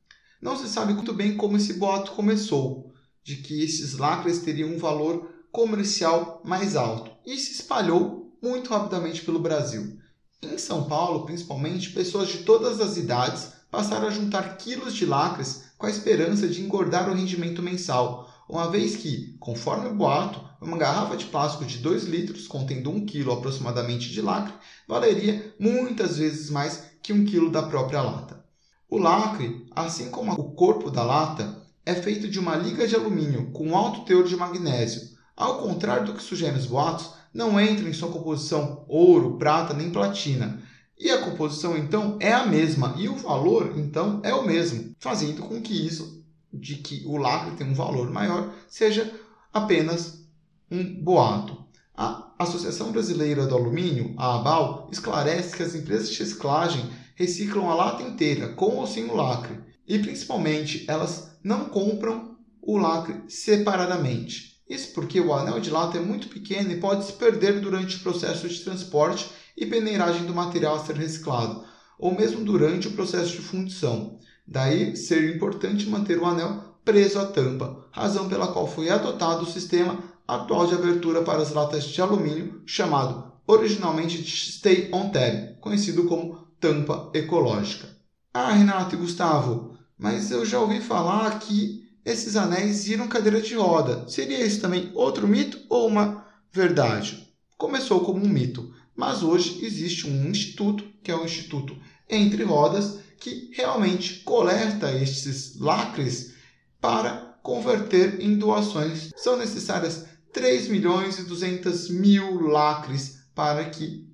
Não 0.41 0.57
se 0.57 0.69
sabe 0.69 0.93
muito 0.93 1.13
bem 1.15 1.37
como 1.37 1.57
esse 1.57 1.75
boato 1.75 2.13
começou, 2.13 2.93
de 3.25 3.37
que 3.37 3.65
esses 3.65 3.95
lacres 3.95 4.41
teriam 4.41 4.71
um 4.71 4.79
valor 4.79 5.31
comercial 5.51 6.43
mais 6.45 6.77
alto 6.77 7.11
e 7.25 7.37
se 7.39 7.53
espalhou 7.53 8.37
muito 8.43 8.71
rapidamente 8.71 9.23
pelo 9.23 9.39
Brasil. 9.39 9.99
Em 10.43 10.59
São 10.59 10.85
Paulo, 10.85 11.25
principalmente, 11.25 11.91
pessoas 11.91 12.29
de 12.29 12.39
todas 12.39 12.81
as 12.81 12.97
idades 12.97 13.56
passaram 13.71 14.09
a 14.09 14.11
juntar 14.11 14.57
quilos 14.57 14.95
de 14.95 15.07
lacres 15.07 15.65
com 15.77 15.87
a 15.87 15.91
esperança 15.91 16.49
de 16.49 16.63
engordar 16.63 17.09
o 17.09 17.15
rendimento 17.15 17.63
mensal, 17.63 18.33
uma 18.49 18.71
vez 18.71 18.97
que, 18.97 19.37
conforme 19.39 19.89
o 19.89 19.95
boato, 19.95 20.41
uma 20.61 20.79
garrafa 20.79 21.17
de 21.17 21.27
plástico 21.27 21.65
de 21.65 21.79
2 21.79 22.05
litros, 22.05 22.47
contendo 22.47 22.91
1 22.91 23.05
kg 23.07 23.33
aproximadamente 23.33 24.11
de 24.11 24.23
lacre, 24.23 24.55
valeria 24.89 25.55
muitas 25.59 26.17
vezes 26.17 26.49
mais 26.49 26.85
que 27.03 27.13
1 27.13 27.27
kg 27.27 27.51
da 27.51 27.63
própria 27.63 28.01
lata. 28.01 28.45
O 28.89 28.99
lacre, 28.99 29.67
assim 29.75 30.11
como 30.11 30.33
o 30.33 30.55
corpo 30.55 30.91
da 30.91 31.03
lata, 31.03 31.63
é 31.85 31.95
feito 31.95 32.29
de 32.29 32.39
uma 32.39 32.57
liga 32.57 32.87
de 32.87 32.95
alumínio 32.95 33.51
com 33.53 33.77
alto 33.77 34.05
teor 34.05 34.25
de 34.25 34.37
magnésio. 34.37 35.03
Ao 35.37 35.59
contrário 35.59 36.07
do 36.07 36.15
que 36.15 36.23
sugerem 36.23 36.57
os 36.57 36.67
boatos, 36.67 37.11
não 37.35 37.61
entra 37.61 37.89
em 37.89 37.93
sua 37.93 38.11
composição 38.11 38.85
ouro, 38.89 39.37
prata 39.39 39.75
nem 39.75 39.91
platina. 39.91 40.63
E 40.99 41.11
a 41.11 41.21
composição 41.23 41.77
então 41.77 42.17
é 42.21 42.33
a 42.33 42.47
mesma 42.47 42.95
e 42.97 43.09
o 43.09 43.17
valor 43.17 43.75
então 43.77 44.21
é 44.25 44.35
o 44.35 44.47
mesmo, 44.47 44.95
fazendo 44.99 45.43
com 45.43 45.61
que 45.61 45.87
isso 45.87 46.25
de 46.53 46.77
que 46.77 47.05
o 47.07 47.19
lacre 47.19 47.57
tem 47.57 47.69
um 47.69 47.75
valor 47.75 48.11
maior 48.11 48.55
seja 48.69 49.13
apenas 49.53 50.27
um 50.71 51.03
boato. 51.03 51.65
A 51.95 52.35
Associação 52.39 52.93
Brasileira 52.93 53.47
do 53.47 53.55
Alumínio, 53.55 54.15
a 54.19 54.37
ABAL, 54.37 54.89
esclarece 54.93 55.57
que 55.57 55.63
as 55.63 55.75
empresas 55.75 56.11
de 56.11 56.19
reciclagem 56.19 56.85
reciclam 57.15 57.71
a 57.71 57.75
lata 57.75 58.03
inteira, 58.03 58.49
com 58.49 58.77
ou 58.77 58.87
sem 58.87 59.05
o 59.07 59.15
lacre, 59.15 59.59
e 59.87 59.99
principalmente 59.99 60.85
elas 60.89 61.39
não 61.43 61.67
compram 61.67 62.37
o 62.61 62.77
lacre 62.77 63.23
separadamente. 63.29 64.61
Isso 64.69 64.93
porque 64.93 65.21
o 65.21 65.33
anel 65.33 65.61
de 65.61 65.71
lata 65.71 65.97
é 65.97 66.01
muito 66.01 66.29
pequeno 66.29 66.73
e 66.73 66.81
pode 66.81 67.05
se 67.05 67.13
perder 67.13 67.61
durante 67.61 67.97
o 67.97 68.01
processo 68.01 68.49
de 68.49 68.61
transporte 68.61 69.31
e 69.57 69.67
peneiragem 69.67 70.27
do 70.27 70.35
material 70.35 70.77
a 70.77 70.85
ser 70.85 70.97
reciclado, 70.97 71.65
ou 71.99 72.15
mesmo 72.15 72.45
durante 72.45 72.89
o 72.89 72.93
processo 72.93 73.33
de 73.33 73.43
fundição. 73.43 74.19
Daí 74.47 74.97
ser 74.97 75.35
importante 75.35 75.89
manter 75.89 76.19
o 76.19 76.27
anel 76.27 76.77
preso 76.85 77.19
à 77.19 77.27
tampa, 77.27 77.85
razão 77.91 78.29
pela 78.29 78.49
qual 78.49 78.67
foi 78.67 78.91
adotado 78.91 79.43
o 79.43 79.51
sistema 79.51 79.99
atual 80.27 80.67
de 80.67 80.75
abertura 80.75 81.23
para 81.23 81.43
as 81.43 81.53
latas 81.53 81.85
de 81.85 82.01
alumínio, 82.01 82.63
chamado 82.67 83.33
originalmente 83.47 84.23
de 84.23 84.53
Stay 84.53 84.91
on 84.93 85.11
Tab, 85.11 85.57
conhecido 85.61 86.05
como 86.05 86.47
tampa 86.61 87.11
ecológica. 87.15 87.89
Ah, 88.35 88.53
Renato 88.53 88.95
e 88.95 88.99
Gustavo, 88.99 89.77
mas 89.97 90.31
eu 90.31 90.45
já 90.45 90.61
ouvi 90.61 90.81
falar 90.81 91.39
que 91.39 91.87
esses 92.05 92.37
anéis 92.37 92.85
viram 92.85 93.09
cadeira 93.09 93.41
de 93.41 93.55
roda. 93.55 94.09
Seria 94.09 94.45
isso 94.45 94.61
também 94.61 94.91
outro 94.95 95.27
mito 95.27 95.59
ou 95.69 95.89
uma 95.89 96.25
verdade? 96.53 97.27
Começou 97.57 98.01
como 98.01 98.25
um 98.25 98.29
mito, 98.29 98.73
mas 98.97 99.23
hoje 99.23 99.65
existe 99.65 100.09
um 100.09 100.31
instituto, 100.31 100.85
que 101.03 101.11
é 101.11 101.17
o 101.17 101.25
Instituto 101.25 101.77
Entre 102.09 102.43
Rodas, 102.43 102.99
que 103.21 103.51
realmente 103.53 104.21
coleta 104.21 104.93
estes 104.93 105.59
lacres 105.59 106.35
para 106.81 107.39
converter 107.43 108.21
em 108.21 108.37
doações. 108.37 109.11
São 109.17 109.37
necessárias 109.37 110.07
3 110.33 110.69
milhões 110.69 111.19
e 111.19 111.25
200 111.25 111.91
mil 111.91 112.41
lacres 112.49 113.21
para 113.35 113.65
que 113.69 114.07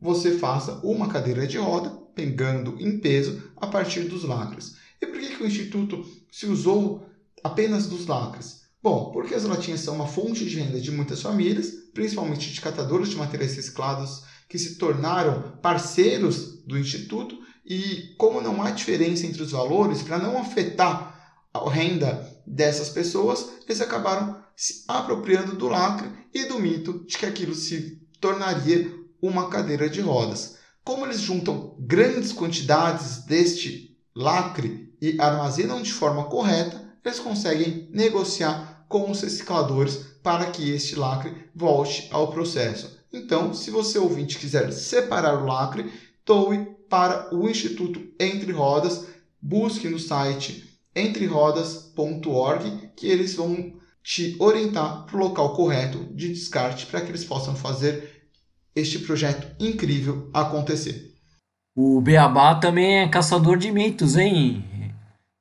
você 0.00 0.38
faça 0.38 0.80
uma 0.82 1.08
cadeira 1.08 1.46
de 1.46 1.58
roda, 1.58 1.90
pegando 2.14 2.76
em 2.80 2.98
peso 2.98 3.42
a 3.56 3.66
partir 3.66 4.02
dos 4.02 4.24
lacres. 4.24 4.76
E 5.00 5.06
por 5.06 5.18
que, 5.18 5.36
que 5.36 5.42
o 5.42 5.46
Instituto 5.46 6.04
se 6.30 6.46
usou 6.46 7.06
apenas 7.44 7.86
dos 7.86 8.06
lacres? 8.06 8.59
Bom, 8.82 9.10
porque 9.12 9.34
as 9.34 9.44
latinhas 9.44 9.80
são 9.80 9.94
uma 9.94 10.06
fonte 10.06 10.44
de 10.44 10.58
renda 10.58 10.80
de 10.80 10.90
muitas 10.90 11.20
famílias, 11.20 11.70
principalmente 11.92 12.50
de 12.50 12.60
catadores 12.60 13.10
de 13.10 13.16
materiais 13.16 13.54
reciclados 13.54 14.22
que 14.48 14.58
se 14.58 14.76
tornaram 14.76 15.58
parceiros 15.62 16.64
do 16.64 16.78
Instituto, 16.78 17.38
e 17.64 18.14
como 18.16 18.40
não 18.40 18.62
há 18.62 18.70
diferença 18.70 19.26
entre 19.26 19.42
os 19.42 19.52
valores, 19.52 20.02
para 20.02 20.18
não 20.18 20.38
afetar 20.38 21.38
a 21.52 21.70
renda 21.70 22.26
dessas 22.46 22.88
pessoas, 22.88 23.50
eles 23.66 23.80
acabaram 23.80 24.42
se 24.56 24.84
apropriando 24.88 25.56
do 25.56 25.68
lacre 25.68 26.10
e 26.32 26.46
do 26.46 26.58
mito 26.58 27.04
de 27.06 27.18
que 27.18 27.26
aquilo 27.26 27.54
se 27.54 28.00
tornaria 28.18 28.92
uma 29.20 29.48
cadeira 29.48 29.88
de 29.90 30.00
rodas. 30.00 30.56
Como 30.82 31.04
eles 31.04 31.20
juntam 31.20 31.76
grandes 31.78 32.32
quantidades 32.32 33.24
deste 33.24 33.96
lacre 34.14 34.94
e 35.00 35.20
armazenam 35.20 35.82
de 35.82 35.92
forma 35.92 36.24
correta, 36.24 36.90
eles 37.04 37.18
conseguem 37.18 37.88
negociar 37.92 38.69
com 38.90 39.08
os 39.08 39.20
recicladores 39.20 40.04
para 40.20 40.50
que 40.50 40.68
este 40.68 40.96
lacre 40.96 41.32
volte 41.54 42.08
ao 42.10 42.32
processo. 42.32 42.98
Então, 43.12 43.54
se 43.54 43.70
você 43.70 43.98
ouvinte 43.98 44.36
quiser 44.36 44.72
separar 44.72 45.40
o 45.40 45.46
lacre, 45.46 45.92
doe 46.26 46.66
para 46.88 47.32
o 47.32 47.48
Instituto 47.48 48.02
Entre 48.18 48.50
Rodas, 48.50 49.06
busque 49.40 49.88
no 49.88 49.98
site 49.98 50.68
entrerodas.org 50.94 52.90
que 52.96 53.06
eles 53.06 53.34
vão 53.34 53.74
te 54.02 54.34
orientar 54.40 55.06
para 55.06 55.16
o 55.16 55.20
local 55.20 55.54
correto 55.54 56.12
de 56.12 56.28
descarte 56.28 56.86
para 56.86 57.00
que 57.00 57.12
eles 57.12 57.24
possam 57.24 57.54
fazer 57.54 58.26
este 58.74 58.98
projeto 58.98 59.46
incrível 59.60 60.28
acontecer. 60.34 61.14
O 61.76 62.00
Beabá 62.00 62.56
também 62.56 62.98
é 62.98 63.08
caçador 63.08 63.56
de 63.56 63.70
mitos, 63.70 64.16
hein? 64.16 64.64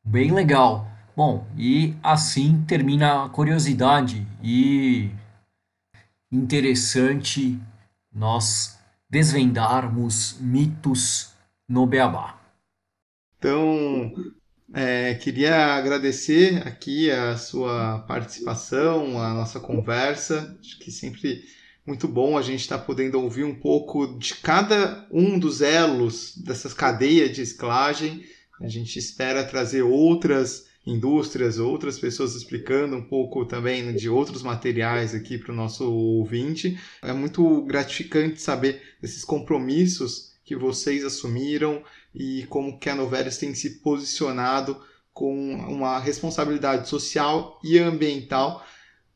Bem 0.05 0.31
legal. 0.31 0.88
Bom, 1.19 1.45
e 1.57 1.95
assim 2.01 2.63
termina 2.65 3.25
a 3.25 3.29
curiosidade 3.29 4.25
e 4.41 5.09
interessante 6.31 7.59
nós 8.09 8.79
desvendarmos 9.09 10.37
mitos 10.39 11.33
no 11.67 11.85
Beabá. 11.85 12.39
Então, 13.37 14.13
é, 14.73 15.13
queria 15.15 15.75
agradecer 15.75 16.65
aqui 16.65 17.11
a 17.11 17.35
sua 17.35 17.99
participação, 18.07 19.21
a 19.21 19.33
nossa 19.33 19.59
conversa. 19.59 20.57
Acho 20.61 20.79
que 20.79 20.89
sempre 20.89 21.43
muito 21.85 22.07
bom 22.07 22.37
a 22.37 22.41
gente 22.41 22.61
estar 22.61 22.77
tá 22.77 22.85
podendo 22.85 23.21
ouvir 23.21 23.43
um 23.43 23.55
pouco 23.59 24.17
de 24.17 24.35
cada 24.35 25.05
um 25.11 25.37
dos 25.37 25.59
elos 25.59 26.37
dessas 26.37 26.73
cadeias 26.73 27.35
de 27.35 27.41
esclagem. 27.41 28.23
A 28.61 28.69
gente 28.69 28.97
espera 28.97 29.43
trazer 29.43 29.81
outras 29.81 30.68
indústrias, 30.89 31.59
outras 31.59 31.99
pessoas 31.99 32.35
explicando 32.35 32.95
um 32.95 33.01
pouco 33.01 33.45
também 33.45 33.93
de 33.93 34.09
outros 34.09 34.41
materiais 34.41 35.13
aqui 35.13 35.37
para 35.37 35.51
o 35.51 35.55
nosso 35.55 35.91
ouvinte. 35.91 36.79
É 37.01 37.13
muito 37.13 37.61
gratificante 37.63 38.41
saber 38.41 38.81
esses 39.01 39.23
compromissos 39.23 40.33
que 40.43 40.55
vocês 40.55 41.05
assumiram 41.05 41.83
e 42.13 42.45
como 42.49 42.79
que 42.79 42.89
a 42.89 42.95
Novelis 42.95 43.37
tem 43.37 43.53
se 43.53 43.81
posicionado 43.81 44.81
com 45.13 45.53
uma 45.53 45.99
responsabilidade 45.99 46.87
social 46.87 47.59
e 47.63 47.77
ambiental, 47.77 48.65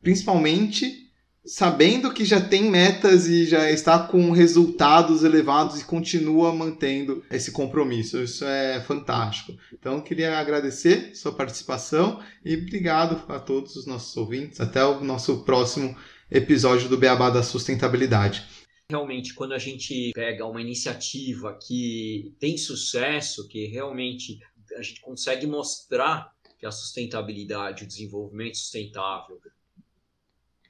principalmente 0.02 1.03
sabendo 1.44 2.12
que 2.12 2.24
já 2.24 2.40
tem 2.40 2.70
metas 2.70 3.26
e 3.26 3.44
já 3.44 3.70
está 3.70 3.98
com 3.98 4.30
resultados 4.30 5.22
elevados 5.22 5.80
e 5.80 5.84
continua 5.84 6.54
mantendo 6.54 7.22
esse 7.30 7.52
compromisso. 7.52 8.22
Isso 8.22 8.44
é 8.44 8.80
fantástico. 8.80 9.56
Então, 9.72 10.00
queria 10.00 10.38
agradecer 10.38 11.14
sua 11.14 11.32
participação 11.32 12.22
e 12.44 12.56
obrigado 12.56 13.30
a 13.30 13.38
todos 13.38 13.76
os 13.76 13.86
nossos 13.86 14.16
ouvintes. 14.16 14.60
Até 14.60 14.84
o 14.84 15.04
nosso 15.04 15.44
próximo 15.44 15.94
episódio 16.30 16.88
do 16.88 16.96
Beabá 16.96 17.30
da 17.30 17.42
Sustentabilidade. 17.42 18.44
Realmente, 18.90 19.34
quando 19.34 19.52
a 19.52 19.58
gente 19.58 20.12
pega 20.14 20.46
uma 20.46 20.60
iniciativa 20.60 21.58
que 21.66 22.34
tem 22.38 22.56
sucesso, 22.56 23.48
que 23.48 23.66
realmente 23.66 24.38
a 24.76 24.82
gente 24.82 25.00
consegue 25.00 25.46
mostrar 25.46 26.32
que 26.58 26.66
a 26.66 26.70
sustentabilidade, 26.70 27.84
o 27.84 27.86
desenvolvimento 27.86 28.56
sustentável 28.56 29.38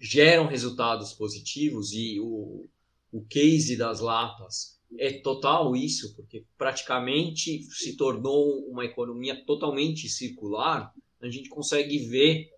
geram 0.00 0.46
resultados 0.46 1.12
positivos 1.12 1.92
e 1.92 2.18
o, 2.20 2.66
o 3.12 3.22
case 3.24 3.76
das 3.76 4.00
latas 4.00 4.74
é 4.98 5.12
total 5.12 5.74
isso, 5.74 6.14
porque 6.14 6.44
praticamente 6.56 7.62
se 7.64 7.96
tornou 7.96 8.64
uma 8.68 8.84
economia 8.84 9.34
totalmente 9.44 10.08
circular, 10.08 10.92
a 11.20 11.28
gente 11.28 11.48
consegue 11.48 11.98
ver 11.98 12.50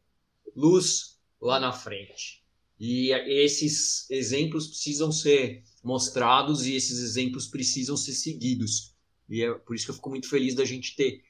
luz 0.55 1.19
lá 1.41 1.59
na 1.61 1.73
frente. 1.73 2.45
E 2.79 3.11
esses 3.11 4.11
exemplos 4.11 4.67
precisam 4.67 5.11
ser 5.11 5.63
mostrados 5.83 6.67
e 6.67 6.75
esses 6.75 6.99
exemplos 6.99 7.47
precisam 7.47 7.97
ser 7.97 8.13
seguidos. 8.13 8.95
E 9.29 9.43
é 9.43 9.55
por 9.55 9.75
isso 9.75 9.87
que 9.87 9.91
eu 9.93 9.95
fico 9.95 10.11
muito 10.11 10.29
feliz 10.29 10.55
da 10.55 10.65
gente 10.65 10.95
ter 10.95 11.23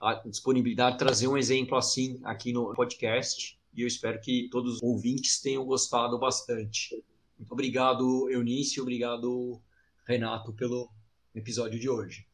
a 0.00 0.14
disponibilidade 0.28 0.96
de 0.96 0.98
trazer 0.98 1.26
um 1.26 1.38
exemplo 1.38 1.76
assim 1.76 2.20
aqui 2.24 2.52
no 2.52 2.74
podcast 2.74 3.58
e 3.74 3.82
eu 3.82 3.86
espero 3.86 4.20
que 4.20 4.48
todos 4.50 4.76
os 4.76 4.82
ouvintes 4.82 5.40
tenham 5.40 5.64
gostado 5.64 6.18
bastante. 6.18 7.02
Muito 7.38 7.52
obrigado, 7.52 8.30
Eunice, 8.30 8.80
obrigado, 8.80 9.60
Renato, 10.06 10.52
pelo 10.52 10.88
episódio 11.34 11.78
de 11.78 11.88
hoje. 11.88 12.26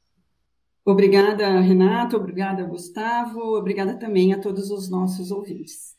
Obrigada, 0.85 1.61
Renato, 1.61 2.16
obrigada, 2.16 2.64
Gustavo, 2.64 3.57
obrigada 3.57 3.98
também 3.98 4.33
a 4.33 4.40
todos 4.40 4.70
os 4.70 4.90
nossos 4.90 5.31
ouvintes. 5.31 5.96